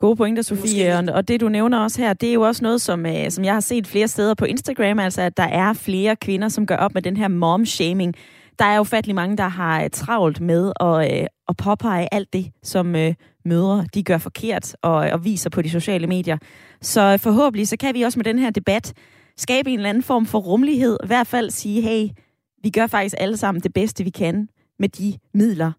[0.00, 0.98] Gode pointer, Sofie.
[0.98, 3.44] Og, og det, du nævner også her, det er jo også noget, som, øh, som
[3.44, 6.76] jeg har set flere steder på Instagram, altså at der er flere kvinder, som gør
[6.76, 8.14] op med den her mom-shaming.
[8.58, 12.32] Der er jo fattelig mange, der har øh, travlt med at, øh, at påpege alt
[12.32, 16.38] det, som øh, mødre de gør forkert og, og viser på de sociale medier.
[16.82, 18.92] Så forhåbentlig så kan vi også med den her debat
[19.36, 20.98] skabe en eller anden form for rummelighed.
[21.04, 22.08] I hvert fald sige, hey,
[22.62, 24.48] vi gør faktisk alle sammen det bedste, vi kan
[24.78, 25.72] med de midler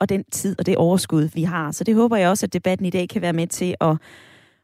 [0.00, 1.72] og den tid og det overskud, vi har.
[1.72, 3.96] Så det håber jeg også, at debatten i dag kan være med til at,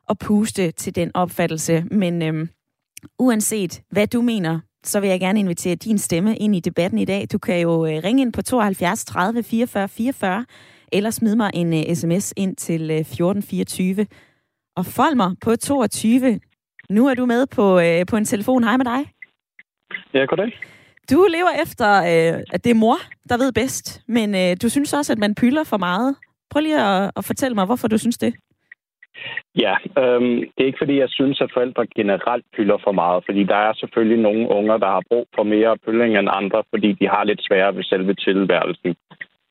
[0.09, 1.85] at puste til den opfattelse.
[1.91, 2.49] Men øhm,
[3.19, 7.05] uanset hvad du mener, så vil jeg gerne invitere din stemme ind i debatten i
[7.05, 7.27] dag.
[7.33, 10.45] Du kan jo øh, ringe ind på 72 30 44 44,
[10.93, 14.07] eller smide mig en uh, sms ind til uh, 1424.
[14.77, 16.41] Og Folmer på 22.
[16.91, 18.65] Nu er du med på, uh, på en telefon.
[18.65, 19.01] Hej med dig.
[20.15, 20.53] Ja, goddag.
[21.11, 22.97] Du lever efter, uh, at det er mor,
[23.29, 26.17] der ved bedst, men uh, du synes også, at man pylder for meget.
[26.51, 28.35] Prøv lige at, at fortælle mig, hvorfor du synes det.
[29.65, 33.45] Ja, øhm, det er ikke fordi, jeg synes, at forældre generelt pylder for meget, fordi
[33.45, 37.09] der er selvfølgelig nogle unger, der har brug for mere pylling end andre, fordi de
[37.09, 38.97] har lidt sværere ved selve tilværelsen.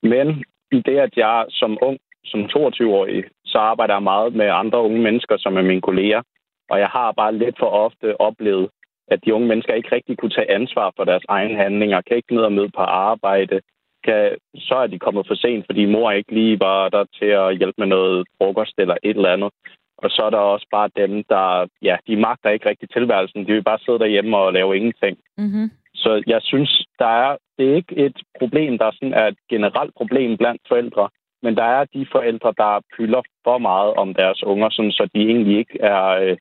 [0.03, 5.01] Men det, at jeg som ung, som 22-årig, så arbejder jeg meget med andre unge
[5.01, 6.21] mennesker, som er mine kolleger.
[6.69, 8.69] Og jeg har bare lidt for ofte oplevet,
[9.07, 12.35] at de unge mennesker ikke rigtig kunne tage ansvar for deres egne handlinger, kan ikke
[12.35, 13.61] ned og møde på arbejde,
[14.03, 17.57] kan, så er de kommet for sent, fordi mor ikke lige var der til at
[17.57, 19.51] hjælpe med noget frokost eller et eller andet.
[19.97, 23.47] Og så er der også bare dem, der, ja, de magter ikke rigtig tilværelsen.
[23.47, 25.17] De vil bare sidde derhjemme og lave ingenting.
[25.37, 25.71] Mm-hmm.
[26.05, 29.93] Så jeg synes, der er, det er ikke et problem, der sådan er et generelt
[29.95, 31.09] problem blandt forældre,
[31.43, 35.21] men der er de forældre, der pylder for meget om deres unger, sådan, så de
[35.21, 36.37] egentlig ikke er øh,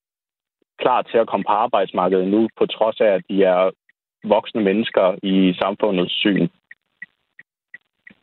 [0.78, 3.70] klar til at komme på arbejdsmarkedet nu, på trods af, at de er
[4.24, 6.48] voksne mennesker i samfundets syn.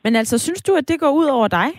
[0.03, 1.69] Men altså, synes du, at det går ud over dig?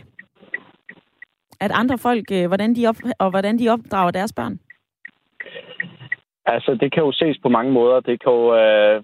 [1.60, 4.58] At andre folk, øh, hvordan de op, og hvordan de opdrager deres børn?
[6.46, 8.00] Altså, det kan jo ses på mange måder.
[8.00, 9.02] Det kan jo øh,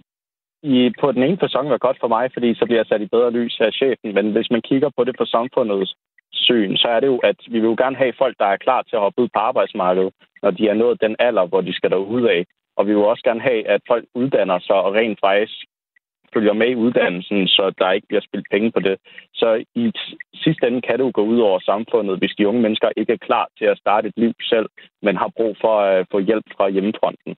[0.63, 3.15] i, på den ene fasong være godt for mig, fordi så bliver jeg sat i
[3.15, 4.15] bedre lys af chefen.
[4.15, 5.95] Men hvis man kigger på det på samfundets
[6.33, 8.83] syn, så er det jo, at vi vil jo gerne have folk, der er klar
[8.83, 11.91] til at hoppe ud på arbejdsmarkedet, når de er nået den alder, hvor de skal
[11.91, 12.45] derud af.
[12.77, 15.55] Og vi vil også gerne have, at folk uddanner sig og rent faktisk
[16.35, 18.97] følger med i uddannelsen, så der ikke bliver spildt penge på det.
[19.35, 19.93] Så i
[20.35, 23.27] sidste ende kan det jo gå ud over samfundet, hvis de unge mennesker ikke er
[23.29, 24.69] klar til at starte et liv selv,
[25.03, 27.37] men har brug for at få hjælp fra hjemmefronten.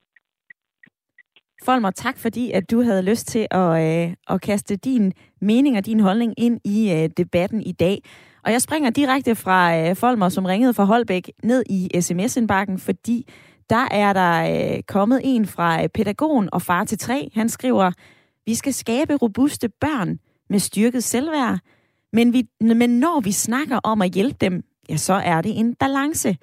[1.64, 5.86] Folmer, tak fordi, at du havde lyst til at, øh, at kaste din mening og
[5.86, 8.02] din holdning ind i øh, debatten i dag.
[8.44, 13.28] Og jeg springer direkte fra øh, Folmer, som ringede fra Holbæk, ned i sms-indbakken, fordi
[13.70, 17.30] der er der øh, kommet en fra øh, pædagogen og far til tre.
[17.34, 17.92] Han skriver,
[18.46, 20.18] vi skal skabe robuste børn
[20.50, 21.58] med styrket selvværd,
[22.12, 25.74] men, vi, men når vi snakker om at hjælpe dem, ja, så er det en
[25.74, 26.36] balance.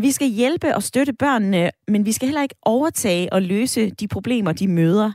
[0.00, 4.08] Vi skal hjælpe og støtte børnene, men vi skal heller ikke overtage og løse de
[4.08, 5.12] problemer, de møder.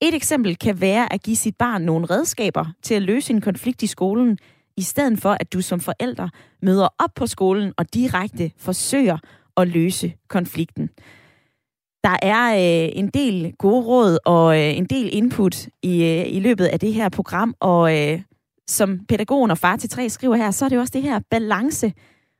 [0.00, 3.82] Et eksempel kan være at give sit barn nogle redskaber til at løse en konflikt
[3.82, 4.38] i skolen,
[4.76, 6.28] i stedet for at du som forælder
[6.62, 9.18] møder op på skolen og direkte forsøger
[9.56, 10.90] at løse konflikten.
[12.04, 16.40] Der er øh, en del gode råd og øh, en del input i, øh, i
[16.40, 18.20] løbet af det her program, og øh,
[18.66, 21.92] som pædagogen og far til tre skriver her, så er det også det her balance.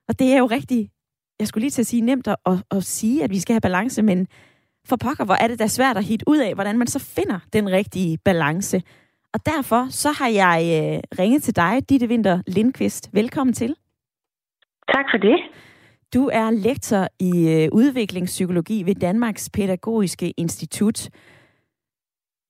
[0.08, 0.90] Og det er jo rigtig,
[1.38, 3.60] jeg skulle lige til at sige nemt at, at, at sige, at vi skal have
[3.60, 4.26] balance, men
[4.86, 7.38] for pokker, hvor er det da svært at hitte ud af, hvordan man så finder
[7.52, 8.82] den rigtige balance.
[9.34, 13.10] Og derfor så har jeg øh, ringet til dig, Ditte Winter Lindqvist.
[13.12, 13.74] Velkommen til.
[14.94, 15.38] Tak for det.
[16.14, 21.10] Du er lektor i øh, udviklingspsykologi ved Danmarks Pædagogiske Institut.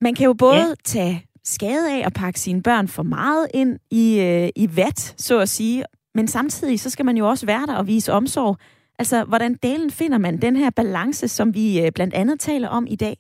[0.01, 0.74] Man kan jo både ja.
[0.84, 5.41] tage skade af at pakke sine børn for meget ind i, øh, i vat, så
[5.41, 5.84] at sige,
[6.14, 8.57] men samtidig så skal man jo også være der og vise omsorg.
[8.99, 12.87] Altså, hvordan delen finder man den her balance, som vi øh, blandt andet taler om
[12.89, 13.17] i dag?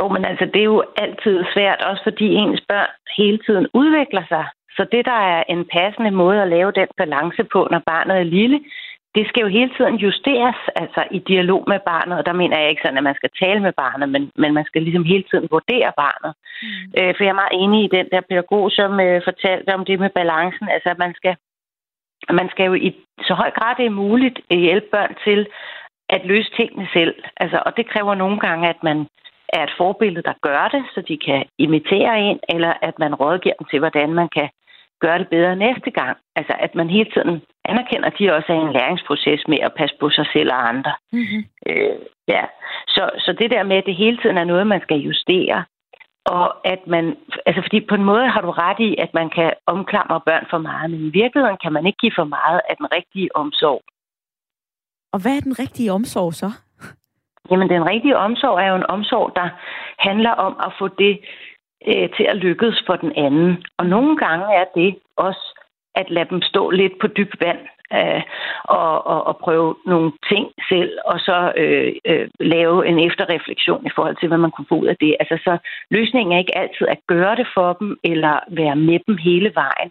[0.00, 4.24] Jo, men altså, det er jo altid svært, også fordi ens børn hele tiden udvikler
[4.28, 4.44] sig.
[4.76, 8.32] Så det, der er en passende måde at lave den balance på, når barnet er
[8.38, 8.60] lille,
[9.14, 12.70] det skal jo hele tiden justeres, altså i dialog med barnet, og der mener jeg
[12.70, 15.48] ikke sådan, at man skal tale med barnet, men, men man skal ligesom hele tiden
[15.50, 16.32] vurdere barnet.
[16.62, 16.68] Mm.
[16.98, 19.96] Øh, for jeg er meget enig i den der pædagog, som øh, fortalte om det
[20.00, 21.34] med balancen, altså at man skal,
[22.32, 25.46] man skal jo i så høj grad det er muligt hjælpe børn til
[26.08, 27.14] at løse tingene selv.
[27.36, 29.06] Altså, og det kræver nogle gange, at man
[29.48, 33.54] er et forbillede, der gør det, så de kan imitere en, eller at man rådgiver
[33.58, 34.48] dem til, hvordan man kan
[35.00, 36.16] gøre det bedre næste gang.
[36.36, 39.96] Altså, at man hele tiden anerkender, at de også er en læringsproces med at passe
[40.00, 40.92] på sig selv og andre.
[41.12, 41.42] Mm-hmm.
[41.66, 41.98] Øh,
[42.28, 42.44] ja.
[42.88, 45.64] så, så det der med, at det hele tiden er noget, man skal justere,
[46.26, 47.16] og at man,
[47.46, 50.58] altså fordi på en måde har du ret i, at man kan omklamre børn for
[50.58, 53.82] meget, men i virkeligheden kan man ikke give for meget af den rigtige omsorg.
[55.12, 56.50] Og hvad er den rigtige omsorg så?
[57.50, 59.48] Jamen, den rigtige omsorg er jo en omsorg, der
[59.98, 61.20] handler om at få det
[61.88, 63.64] øh, til at lykkes for den anden.
[63.78, 65.60] Og nogle gange er det også
[65.94, 67.58] at lade dem stå lidt på dyb vand
[67.98, 68.22] øh,
[68.64, 73.90] og, og, og prøve nogle ting selv, og så øh, øh, lave en efterreflektion i
[73.94, 75.16] forhold til, hvad man kunne få ud af det.
[75.20, 75.58] Altså, så
[75.90, 79.90] løsningen er ikke altid at gøre det for dem, eller være med dem hele vejen.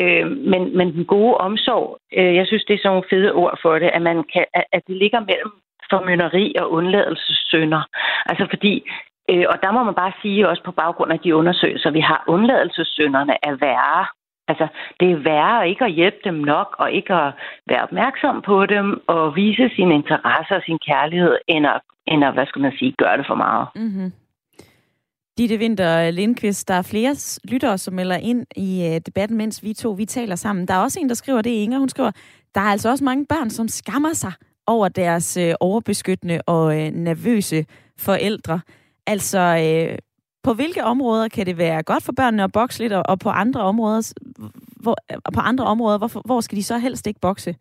[0.00, 3.58] Øh, men, men den gode omsorg, øh, jeg synes, det er sådan nogle fede ord
[3.62, 5.52] for det, at, man kan, at det ligger mellem
[5.90, 7.82] formynderi og undladelsessynder.
[8.26, 8.74] Altså fordi
[9.30, 12.24] Øh, og der må man bare sige også på baggrund af de undersøgelser, vi har,
[12.28, 14.06] undladelsessynderne er værre.
[14.48, 14.66] Altså,
[15.00, 17.32] det er værre ikke at hjælpe dem nok, og ikke at
[17.66, 22.34] være opmærksom på dem, og vise sin interesse og sin kærlighed, end at, end at
[22.34, 23.68] hvad skal man sige, gøre det for meget.
[23.76, 24.12] Mm-hmm.
[25.38, 27.14] Ditte Winter Lindqvist, der er flere
[27.44, 30.68] lyttere, som melder ind i øh, debatten, mens vi to vi taler sammen.
[30.68, 32.10] Der er også en, der skriver, det er Inger, hun skriver,
[32.54, 34.32] der er altså også mange børn, som skammer sig
[34.66, 37.66] over deres uh, overbeskyttende og uh, nervøse
[37.98, 38.60] forældre.
[39.06, 39.98] Altså, øh,
[40.44, 43.60] på hvilke områder kan det være godt for børnene at bokse lidt, og, på andre
[43.60, 44.12] områder,
[44.76, 44.96] hvor,
[45.34, 47.54] på andre områder, hvor, hvor skal de så helst ikke bokse?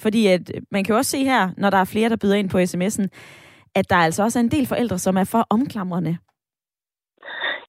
[0.00, 2.50] Fordi at, man kan jo også se her, når der er flere, der byder ind
[2.50, 3.06] på sms'en,
[3.74, 6.18] at der altså også er en del forældre, som er for omklamrende.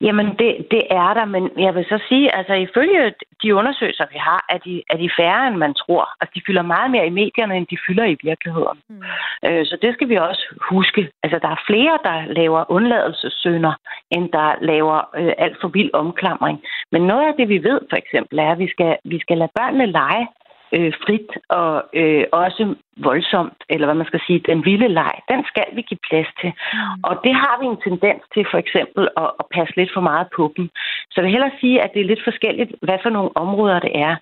[0.01, 4.17] Jamen, det, det er der, men jeg vil så sige, altså ifølge de undersøgelser, vi
[4.17, 6.09] har, er de, er de færre, end man tror.
[6.21, 8.77] Altså, de fylder meget mere i medierne, end de fylder i virkeligheden.
[8.89, 9.01] Mm.
[9.45, 11.09] Øh, så det skal vi også huske.
[11.23, 13.73] Altså, der er flere, der laver undladelsessynder,
[14.11, 16.61] end der laver øh, alt for vild omklamring.
[16.91, 19.51] Men noget af det, vi ved for eksempel, er, at vi skal, vi skal lade
[19.55, 20.27] børnene lege
[20.75, 25.41] øh, frit og øh, også voldsomt, eller hvad man skal sige, den vilde leg, den
[25.51, 26.51] skal vi give plads til.
[26.73, 27.03] Mm.
[27.03, 30.27] Og det har vi en tendens til for eksempel at, at passe lidt for meget
[30.35, 30.69] på dem.
[31.11, 33.93] Så jeg vil hellere sige, at det er lidt forskelligt, hvad for nogle områder det
[34.07, 34.15] er.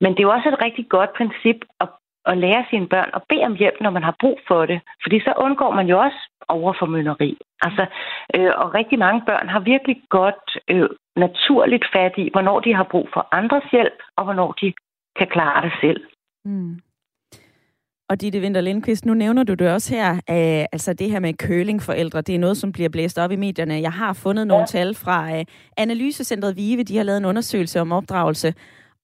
[0.00, 1.88] Men det er jo også et rigtig godt princip at
[2.26, 4.80] at lære sine børn at bede om hjælp, når man har brug for det.
[5.02, 7.38] Fordi så undgår man jo også overformynderi.
[7.62, 7.86] Altså,
[8.36, 12.86] øh, og rigtig mange børn har virkelig godt øh, naturligt fat i, hvornår de har
[12.92, 14.72] brug for andres hjælp, og hvornår de
[15.20, 16.00] kan klare det selv.
[16.44, 16.74] Mm.
[18.10, 21.34] Og Ditte Winter Lindqvist, nu nævner du det også her, øh, altså det her med
[21.34, 23.74] kølingforældre, det er noget, som bliver blæst op i medierne.
[23.74, 24.66] Jeg har fundet nogle ja.
[24.66, 25.44] tal fra øh,
[25.76, 28.54] Analysecentret VIVE, de har lavet en undersøgelse om opdragelse,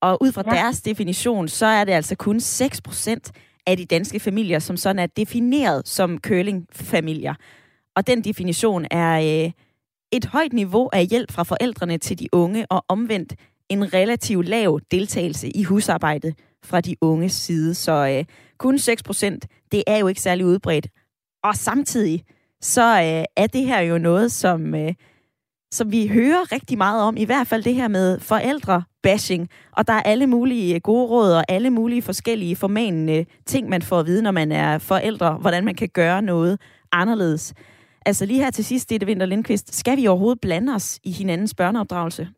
[0.01, 0.51] og ud fra ja.
[0.51, 3.33] deres definition, så er det altså kun 6 procent
[3.67, 7.35] af de danske familier, som sådan er defineret som kølingfamilier.
[7.97, 9.51] Og den definition er øh,
[10.13, 13.35] et højt niveau af hjælp fra forældrene til de unge, og omvendt
[13.69, 17.75] en relativt lav deltagelse i husarbejdet fra de unges side.
[17.75, 18.25] Så øh,
[18.59, 20.87] kun 6 procent, det er jo ikke særlig udbredt.
[21.45, 22.25] Og samtidig,
[22.61, 24.95] så øh, er det her jo noget, som, øh,
[25.73, 29.49] som vi hører rigtig meget om, i hvert fald det her med forældre-bashing.
[29.73, 33.69] Og der er alle mulige øh, gode råd og alle mulige forskellige formanende øh, ting,
[33.69, 36.61] man får at vide, når man er forældre, hvordan man kan gøre noget
[36.93, 37.55] anderledes.
[38.07, 39.75] Altså lige her til sidst, det er det Vinter Lindqvist.
[39.75, 42.29] Skal vi overhovedet blande os i hinandens børneopdragelse?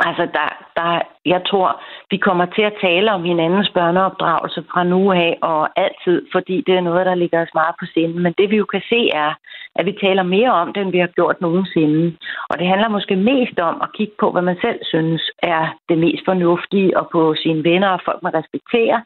[0.00, 5.12] Altså, der, der, jeg tror, vi kommer til at tale om hinandens børneopdragelse fra nu
[5.12, 8.20] af og altid, fordi det er noget, der ligger os meget på sinde.
[8.20, 9.32] Men det vi jo kan se er,
[9.76, 12.16] at vi taler mere om det, end vi har gjort nogensinde.
[12.50, 15.98] Og det handler måske mest om at kigge på, hvad man selv synes er det
[15.98, 19.00] mest fornuftige, og på sine venner og folk, man respekterer,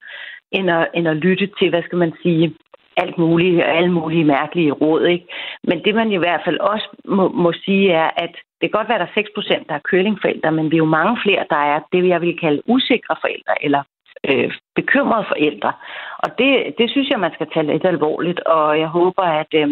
[0.53, 2.55] end at, end at lytte til, hvad skal man sige,
[3.03, 5.03] alt muligt, alle mulige mærkelige råd.
[5.07, 5.27] Ikke?
[5.65, 8.89] Men det man i hvert fald også må, må sige er, at det kan godt
[8.89, 11.45] være, at der er 6 procent, der er kølingforældre, men vi er jo mange flere,
[11.51, 13.83] der er det, jeg vil kalde usikre forældre, eller
[14.29, 15.73] øh, bekymrede forældre.
[16.19, 19.69] Og det, det synes jeg, man skal tage lidt alvorligt, og jeg håber, at, øh,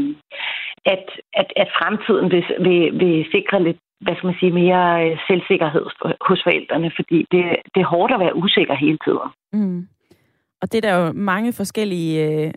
[0.84, 1.04] at,
[1.40, 5.86] at, at fremtiden vil, vil, vil sikre lidt hvad skal man sige, mere øh, selvsikkerhed
[6.28, 7.42] hos forældrene, fordi det,
[7.74, 9.28] det er hårdt at være usikker hele tiden.
[9.52, 9.88] Mm.
[10.62, 12.50] Og det er der jo mange forskellige øh,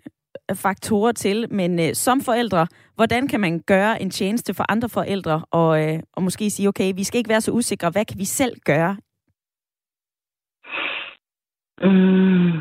[0.56, 5.42] faktorer til, men øh, som forældre, hvordan kan man gøre en tjeneste for andre forældre,
[5.52, 8.26] og, øh, og måske sige, okay, vi skal ikke være så usikre, hvad kan vi
[8.26, 8.98] selv gøre?
[11.82, 12.52] Mm.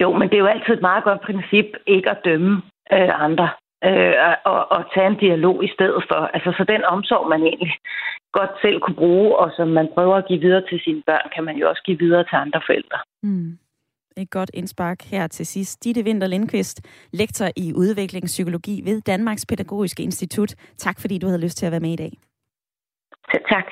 [0.00, 2.62] Jo, men det er jo altid et meget godt princip ikke at dømme
[2.92, 3.48] øh, andre,
[3.84, 4.14] øh,
[4.44, 6.20] og, og tage en dialog i stedet for.
[6.34, 7.74] Altså, så den omsorg, man egentlig
[8.32, 11.44] godt selv kunne bruge, og som man prøver at give videre til sine børn, kan
[11.44, 12.98] man jo også give videre til andre forældre.
[13.22, 13.58] Mm
[14.18, 15.84] et godt indspark her til sidst.
[15.84, 16.80] Ditte Winter Lindqvist,
[17.12, 20.54] lektor i udviklingspsykologi ved Danmarks Pædagogiske Institut.
[20.76, 22.12] Tak fordi du havde lyst til at være med i dag.
[23.32, 23.64] Tak.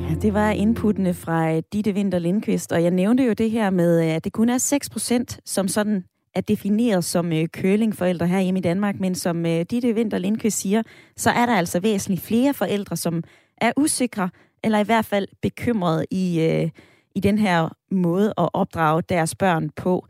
[0.00, 4.00] Ja, det var inputtene fra Ditte Winter Lindqvist, og jeg nævnte jo det her med,
[4.00, 6.04] at det kun er 6 procent, som sådan
[6.34, 10.60] er defineret som øh, kølingforældre her hjemme i Danmark, men som øh, Ditte Winter Lindqvist
[10.60, 10.82] siger,
[11.16, 13.22] så er der altså væsentligt flere forældre, som
[13.56, 14.30] er usikre,
[14.66, 16.70] eller i hvert fald bekymrede i, øh,
[17.14, 20.06] i den her måde at opdrage deres børn på.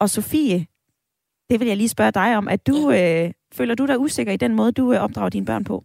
[0.00, 0.66] Og Sofie,
[1.50, 4.36] det vil jeg lige spørge dig om, at du øh, føler du dig usikker i
[4.36, 5.84] den måde, du øh, opdrager dine børn på?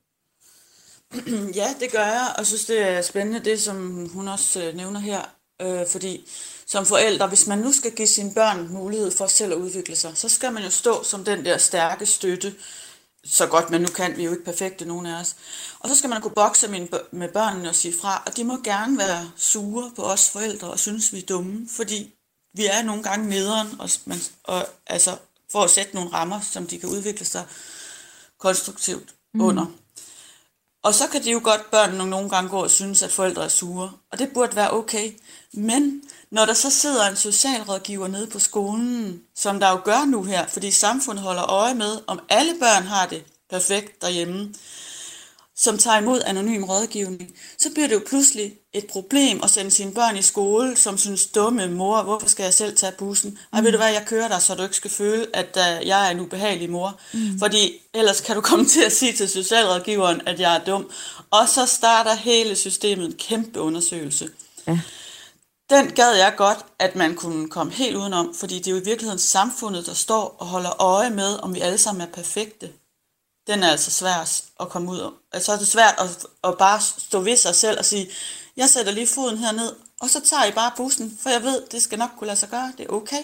[1.60, 5.00] Ja, det gør jeg, og synes, det er spændende, det som hun også øh, nævner
[5.00, 5.22] her.
[5.62, 6.28] Øh, fordi
[6.66, 10.12] som forældre, hvis man nu skal give sine børn mulighed for selv at udvikle sig,
[10.16, 12.54] så skal man jo stå som den der stærke støtte,
[13.26, 14.18] så godt man nu kan.
[14.18, 15.36] Vi er jo ikke perfekte, nogen af os.
[15.80, 16.68] Og så skal man kunne bokse
[17.12, 20.80] med børnene og sige fra, og de må gerne være sure på os forældre og
[20.80, 22.14] synes, vi er dumme, fordi
[22.54, 25.18] vi er nogle gange nederen, og, man, og altså,
[25.52, 27.46] for at sætte nogle rammer, som de kan udvikle sig
[28.40, 29.42] konstruktivt mm.
[29.42, 29.66] under.
[30.84, 33.48] Og så kan de jo godt, børnene nogle gange gå og synes, at forældre er
[33.48, 35.12] sure, og det burde være okay.
[35.54, 40.24] Men når der så sidder en socialrådgiver nede på skolen, som der jo gør nu
[40.24, 44.54] her, fordi samfundet holder øje med, om alle børn har det perfekt derhjemme,
[45.56, 49.92] som tager imod anonym rådgivning, så bliver det jo pludselig et problem at sende sine
[49.92, 53.38] børn i skole, som synes, dumme mor, hvorfor skal jeg selv tage bussen?
[53.54, 53.66] Ej, mm.
[53.66, 56.12] ved du hvad, jeg kører dig, så du ikke skal føle, at uh, jeg er
[56.12, 57.00] en ubehagelig mor.
[57.14, 57.40] Mm.
[57.40, 60.90] Fordi ellers kan du komme til at sige til socialrådgiveren, at jeg er dum.
[61.32, 64.30] Og så starter hele systemet en kæmpe undersøgelse.
[64.68, 64.80] Ja.
[65.70, 68.90] Den gad jeg godt, at man kunne komme helt udenom, fordi det er jo i
[68.92, 72.70] virkeligheden samfundet, der står og holder øje med, om vi alle sammen er perfekte.
[73.48, 74.20] Den er altså svær
[74.62, 75.10] at komme ud af.
[75.32, 78.08] Altså er det svært at, at bare stå ved sig selv og sige,
[78.58, 81.82] jeg sætter lige foden herned, og så tager I bare bussen, for jeg ved, det
[81.82, 82.74] skal nok kunne lade sig gøre.
[82.78, 83.24] Det er okay.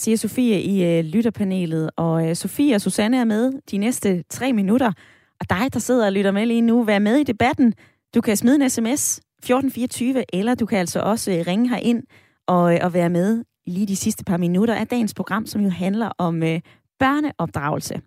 [0.00, 4.52] Siger Sofie i øh, lytterpanelet, og øh, Sofie og Susanne er med de næste tre
[4.52, 4.92] minutter.
[5.40, 7.74] Og dig, der sidder og lytter med lige nu, vær med i debatten.
[8.14, 12.02] Du kan smide en sms 1424, eller du kan altså også øh, ringe her ind
[12.46, 15.70] og, øh, og være med lige de sidste par minutter af dagens program, som jo
[15.70, 16.60] handler om øh,
[16.98, 18.00] børneopdragelse.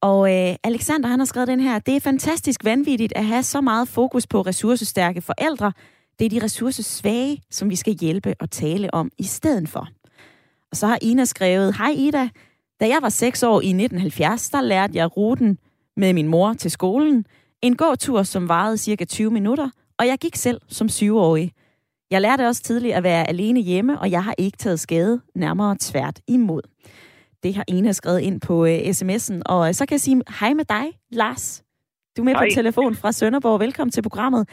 [0.00, 3.60] Og øh, Alexander han har skrevet den her, det er fantastisk vanvittigt at have så
[3.60, 5.72] meget fokus på ressourcestærke forældre.
[6.18, 9.88] Det er de ressourcesvage, som vi skal hjælpe og tale om i stedet for.
[10.70, 12.28] Og så har Ina skrevet, Hej Ida,
[12.80, 15.58] da jeg var 6 år i 1970, der lærte jeg ruten
[15.96, 17.24] med min mor til skolen.
[17.62, 21.52] En gåtur, som varede cirka 20 minutter, og jeg gik selv som syvårig.
[22.10, 25.76] Jeg lærte også tidligt at være alene hjemme, og jeg har ikke taget skade, nærmere
[25.80, 26.62] tvært imod.
[27.42, 30.54] Det har Ina skrevet ind på uh, sms'en, og uh, så kan jeg sige hej
[30.54, 31.64] med dig, Lars.
[32.16, 32.44] Du er med hej.
[32.44, 33.60] på telefon fra Sønderborg.
[33.60, 34.48] Velkommen til programmet.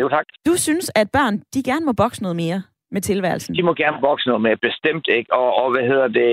[0.00, 0.26] Jo, tak.
[0.46, 3.54] Du synes, at børn, de gerne må bokse noget mere med tilværelsen?
[3.54, 5.32] De må gerne vokse noget mere, bestemt ikke.
[5.32, 6.32] Og, og hvad hedder det?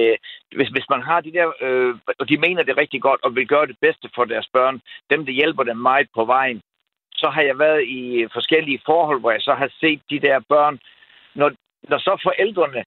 [0.57, 3.47] Hvis, hvis man har de der, øh, og de mener det rigtig godt, og vil
[3.47, 4.75] gøre det bedste for deres børn,
[5.11, 6.61] dem, der hjælper dem meget på vejen,
[7.21, 10.79] så har jeg været i forskellige forhold, hvor jeg så har set de der børn,
[11.35, 11.51] når,
[11.89, 12.83] når så forældrene,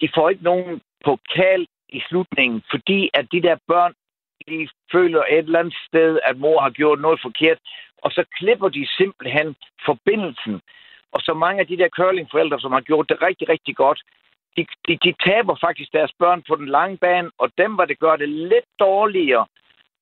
[0.00, 3.92] de får ikke nogen pokal i slutningen, fordi at de der børn,
[4.48, 7.58] de føler et eller andet sted, at mor har gjort noget forkert,
[8.02, 10.60] og så klipper de simpelthen forbindelsen.
[11.12, 14.00] Og så mange af de der curlingforældre, som har gjort det rigtig, rigtig godt,
[14.56, 17.98] de, de, de taber faktisk deres børn på den lange bane, og dem, hvor det
[17.98, 19.46] gør det lidt dårligere,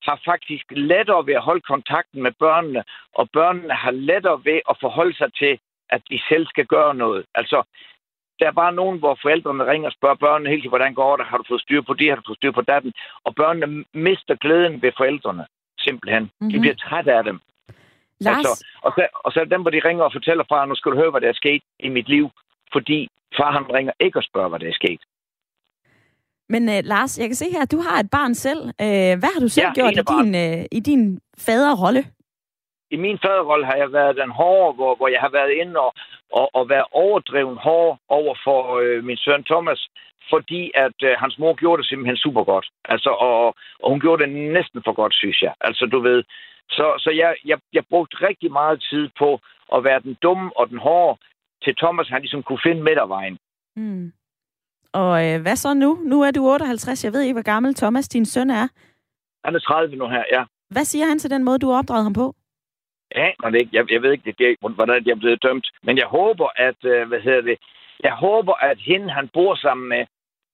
[0.05, 2.85] har faktisk lettere ved at holde kontakten med børnene,
[3.15, 5.59] og børnene har lettere ved at forholde sig til,
[5.91, 7.25] at de selv skal gøre noget.
[7.35, 7.63] Altså,
[8.39, 11.27] der er bare nogen, hvor forældrene ringer og spørger børnene helt hvordan går det?
[11.27, 12.09] Har du fået styr på det?
[12.09, 12.93] Har du fået styr på datten?
[13.25, 15.47] Og børnene mister glæden ved forældrene,
[15.79, 16.23] simpelthen.
[16.23, 16.51] Mm-hmm.
[16.51, 16.61] De mhm.
[16.61, 17.41] bliver trætte af dem.
[18.21, 18.37] Lars?
[18.37, 20.93] Altså, og, så, og så er dem, hvor de ringer og fortæller far, nu skal
[20.93, 22.31] du høre, hvad der er sket i mit liv,
[22.73, 25.01] fordi far han ringer ikke og spørger, hvad der er sket.
[26.55, 28.63] Men uh, Lars, jeg kan se her, at du har et barn selv.
[28.85, 31.03] Uh, hvad har du selv ja, gjort i din, uh, i din
[31.47, 32.03] faderrolle?
[32.95, 35.93] I min faderrolle har jeg været den hårde, hvor, hvor jeg har været inde og,
[36.33, 39.81] og, og været overdreven hård over for uh, min søn Thomas,
[40.33, 42.67] fordi at uh, hans mor gjorde det simpelthen super godt.
[42.85, 45.55] Altså, og, og hun gjorde det næsten for godt, synes jeg.
[45.61, 46.25] Altså, du ved,
[46.77, 49.41] så, så jeg, jeg, jeg brugte rigtig meget tid på
[49.75, 51.19] at være den dumme og den hårde,
[51.65, 53.39] til Thomas han ligesom kunne finde midtervejen.
[53.77, 54.13] Mm.
[54.95, 55.99] Og øh, hvad så nu?
[56.05, 57.05] Nu er du 58.
[57.05, 58.69] Jeg ved ikke, hvor gammel Thomas, din søn, er.
[59.45, 60.45] Han er 30 nu her, ja.
[60.71, 62.35] Hvad siger han til den måde, du har opdraget ham på?
[63.17, 65.67] Ja, jeg, jeg, jeg ved ikke, det, det, hvordan jeg er blevet dømt.
[65.83, 67.59] Men jeg håber, at, øh, hvad hedder det,
[68.03, 70.05] jeg håber, at hende, han bor sammen med,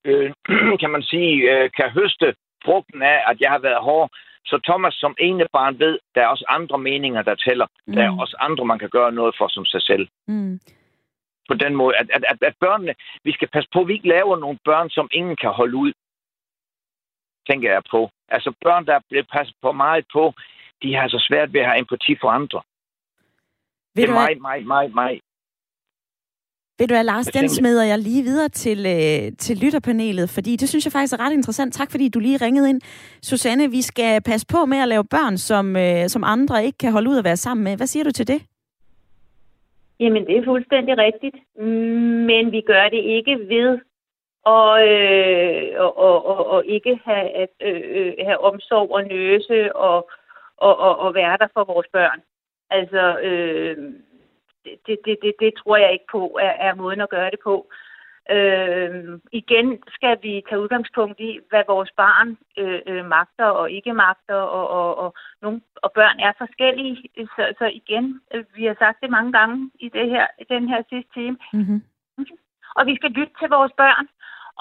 [0.04, 0.32] øh,
[0.82, 2.34] kan man sige, øh, kan høste
[2.64, 4.10] frugten af, at jeg har været hård.
[4.44, 7.66] Så Thomas som ene barn ved, der er også andre meninger, der tæller.
[7.86, 7.94] Mm.
[7.94, 8.18] Der er mm.
[8.18, 10.08] også andre, man kan gøre noget for som sig selv.
[10.28, 10.60] Mm.
[11.50, 12.94] På den måde, at, at, at, at børnene,
[13.24, 15.92] vi skal passe på, at vi ikke laver nogle børn, som ingen kan holde ud.
[17.48, 18.10] Tænker jeg på.
[18.28, 20.32] Altså børn, der bliver passet på meget på,
[20.82, 22.60] de har så svært ved at have empati for andre.
[23.94, 25.20] Ved det er meget, meget, meget, meget
[26.80, 30.68] ved du hvad, Lars, den smider jeg lige videre til, øh, til lytterpanelet, fordi det
[30.68, 31.74] synes jeg faktisk er ret interessant.
[31.74, 32.80] Tak, fordi du lige ringede ind.
[33.22, 36.92] Susanne, vi skal passe på med at lave børn, som, øh, som andre ikke kan
[36.92, 37.76] holde ud at være sammen med.
[37.76, 38.42] Hvad siger du til det?
[40.00, 41.36] Jamen, det er fuldstændig rigtigt.
[42.28, 43.78] Men vi gør det ikke ved
[44.44, 49.76] og, øh, og, og, og, og ikke have, at, øh, øh, have omsorg og nøse
[49.76, 50.10] og,
[50.56, 52.20] og, og, og være der for vores børn.
[52.70, 53.76] Altså, øh,
[54.86, 57.70] det, det, det, det tror jeg ikke på er, er måden at gøre det på.
[58.36, 63.92] Øh, igen skal vi tage udgangspunkt i, hvad vores barn øh, øh, magter og ikke
[63.92, 66.96] magter, og, og, og, nogle, og børn er forskellige.
[67.16, 70.68] Så, så igen, øh, vi har sagt det mange gange i, det her, i den
[70.68, 71.36] her sidste time.
[71.52, 71.82] Mm-hmm.
[72.76, 74.06] Og vi skal lytte til vores børn.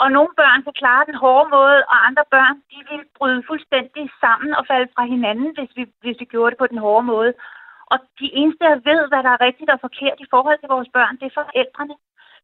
[0.02, 4.10] Og nogle børn kan klare den hårde måde, og andre børn de vil bryde fuldstændig
[4.24, 7.34] sammen og falde fra hinanden, hvis vi, hvis vi gjorde det på den hårde måde.
[7.92, 10.90] Og de eneste, der ved, hvad der er rigtigt og forkert i forhold til vores
[10.98, 11.96] børn, det er forældrene.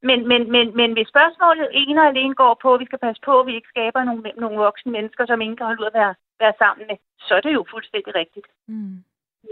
[0.09, 3.21] Men, men, men, men hvis spørgsmålet ene og alene går på, at vi skal passe
[3.27, 5.97] på, at vi ikke skaber nogle, nogle voksne mennesker, som ingen kan holde ud at
[6.01, 6.97] være, være sammen med,
[7.27, 8.47] så er det jo fuldstændig rigtigt.
[8.67, 8.95] Mm.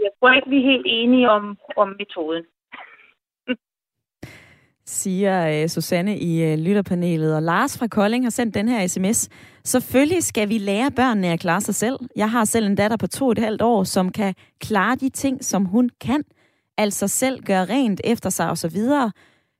[0.04, 2.44] Jeg tror ikke, vi er helt enige om, om metoden
[5.00, 7.36] siger uh, Susanne i uh, lytterpanelet.
[7.36, 9.28] Og Lars fra Kolding har sendt den her sms.
[9.64, 11.98] Selvfølgelig skal vi lære børnene at klare sig selv.
[12.16, 15.08] Jeg har selv en datter på to og et halvt år, som kan klare de
[15.08, 16.24] ting, som hun kan.
[16.78, 18.78] Altså selv gøre rent efter sig osv.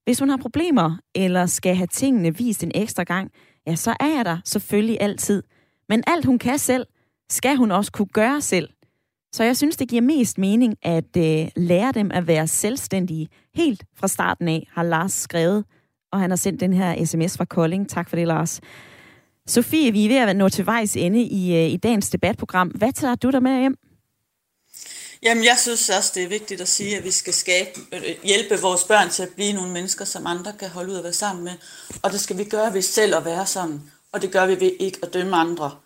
[0.05, 3.31] Hvis hun har problemer, eller skal have tingene vist en ekstra gang,
[3.67, 5.43] ja, så er jeg der selvfølgelig altid.
[5.89, 6.87] Men alt hun kan selv,
[7.31, 8.69] skal hun også kunne gøre selv.
[9.33, 13.85] Så jeg synes, det giver mest mening at øh, lære dem at være selvstændige helt
[13.97, 15.65] fra starten af, har Lars skrevet.
[16.13, 17.89] Og han har sendt den her sms fra Kolding.
[17.89, 18.61] Tak for det, Lars.
[19.47, 22.69] Sofie, vi er ved at nå til vejs ende i, øh, i dagens debatprogram.
[22.69, 23.77] Hvad tager du der med hjem?
[25.25, 28.61] Jamen, jeg synes også, det er vigtigt at sige, at vi skal skabe, øh, hjælpe
[28.61, 31.45] vores børn til at blive nogle mennesker, som andre kan holde ud at være sammen
[31.45, 31.53] med.
[32.03, 33.93] Og det skal vi gøre ved selv at være sammen.
[34.13, 35.77] Og det gør vi ved ikke at dømme andre.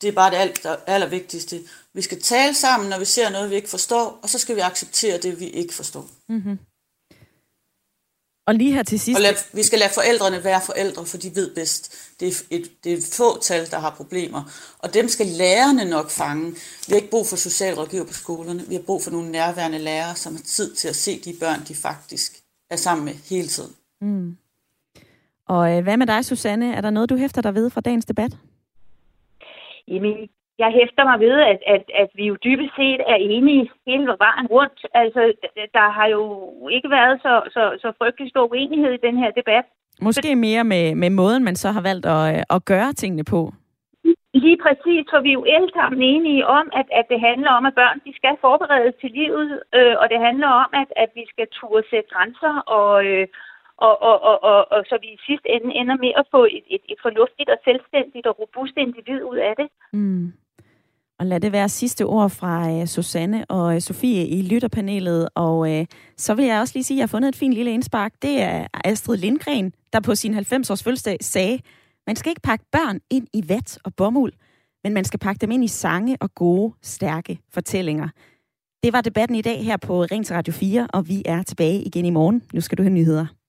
[0.00, 1.60] Det er bare det alt, allervigtigste.
[1.94, 4.60] Vi skal tale sammen, når vi ser noget, vi ikke forstår, og så skal vi
[4.60, 6.08] acceptere det, vi ikke forstår.
[6.28, 6.58] Mm-hmm.
[8.50, 9.16] Og lige her til sidst...
[9.16, 12.12] Og lad, vi skal lade forældrene være forældre, for de ved bedst.
[12.20, 14.42] Det er et, det er et fåtal, der har problemer.
[14.78, 16.50] Og dem skal lærerne nok fange.
[16.86, 18.64] Vi har ikke brug for socialrådgiver på skolerne.
[18.68, 21.60] Vi har brug for nogle nærværende lærere, som har tid til at se de børn,
[21.68, 22.40] de faktisk
[22.70, 23.72] er sammen med hele tiden.
[24.00, 24.36] Mm.
[25.48, 26.74] Og øh, hvad med dig, Susanne?
[26.74, 28.32] Er der noget, du hæfter dig ved fra dagens debat?
[29.88, 30.28] Jamen,
[30.62, 34.46] jeg hæfter mig ved, at, at, at vi jo dybest set er enige hele vejen
[34.56, 34.80] rundt.
[34.94, 35.22] Altså,
[35.78, 36.22] der har jo
[36.76, 39.64] ikke været så, så, så frygtelig stor uenighed i den her debat.
[40.02, 43.40] Måske mere med, med måden, man så har valgt at, at gøre tingene på.
[44.34, 47.66] Lige præcis, for vi er jo alle sammen enige om, at, at det handler om,
[47.66, 51.24] at børn de skal forberedes til livet, øh, og det handler om, at, at vi
[51.32, 53.26] skal turde sætte grænser, og, øh,
[53.86, 56.66] og, og, og, og, og så vi i sidste ende ender med at få et,
[56.74, 59.68] et, et fornuftigt og selvstændigt og robust individ ud af det.
[59.92, 60.32] Mm.
[61.20, 65.28] Og lad det være sidste ord fra uh, Susanne og uh, Sofie i lytterpanelet.
[65.34, 65.84] Og uh,
[66.16, 68.12] så vil jeg også lige sige, at jeg har fundet et fint lille indspark.
[68.22, 71.60] Det er Astrid Lindgren, der på sin 90-års fødselsdag sagde,
[72.06, 74.32] man skal ikke pakke børn ind i vat og bomuld,
[74.84, 78.08] men man skal pakke dem ind i sange og gode, stærke fortællinger.
[78.82, 82.04] Det var debatten i dag her på Rings Radio 4, og vi er tilbage igen
[82.04, 82.42] i morgen.
[82.54, 83.39] Nu skal du høre nyheder.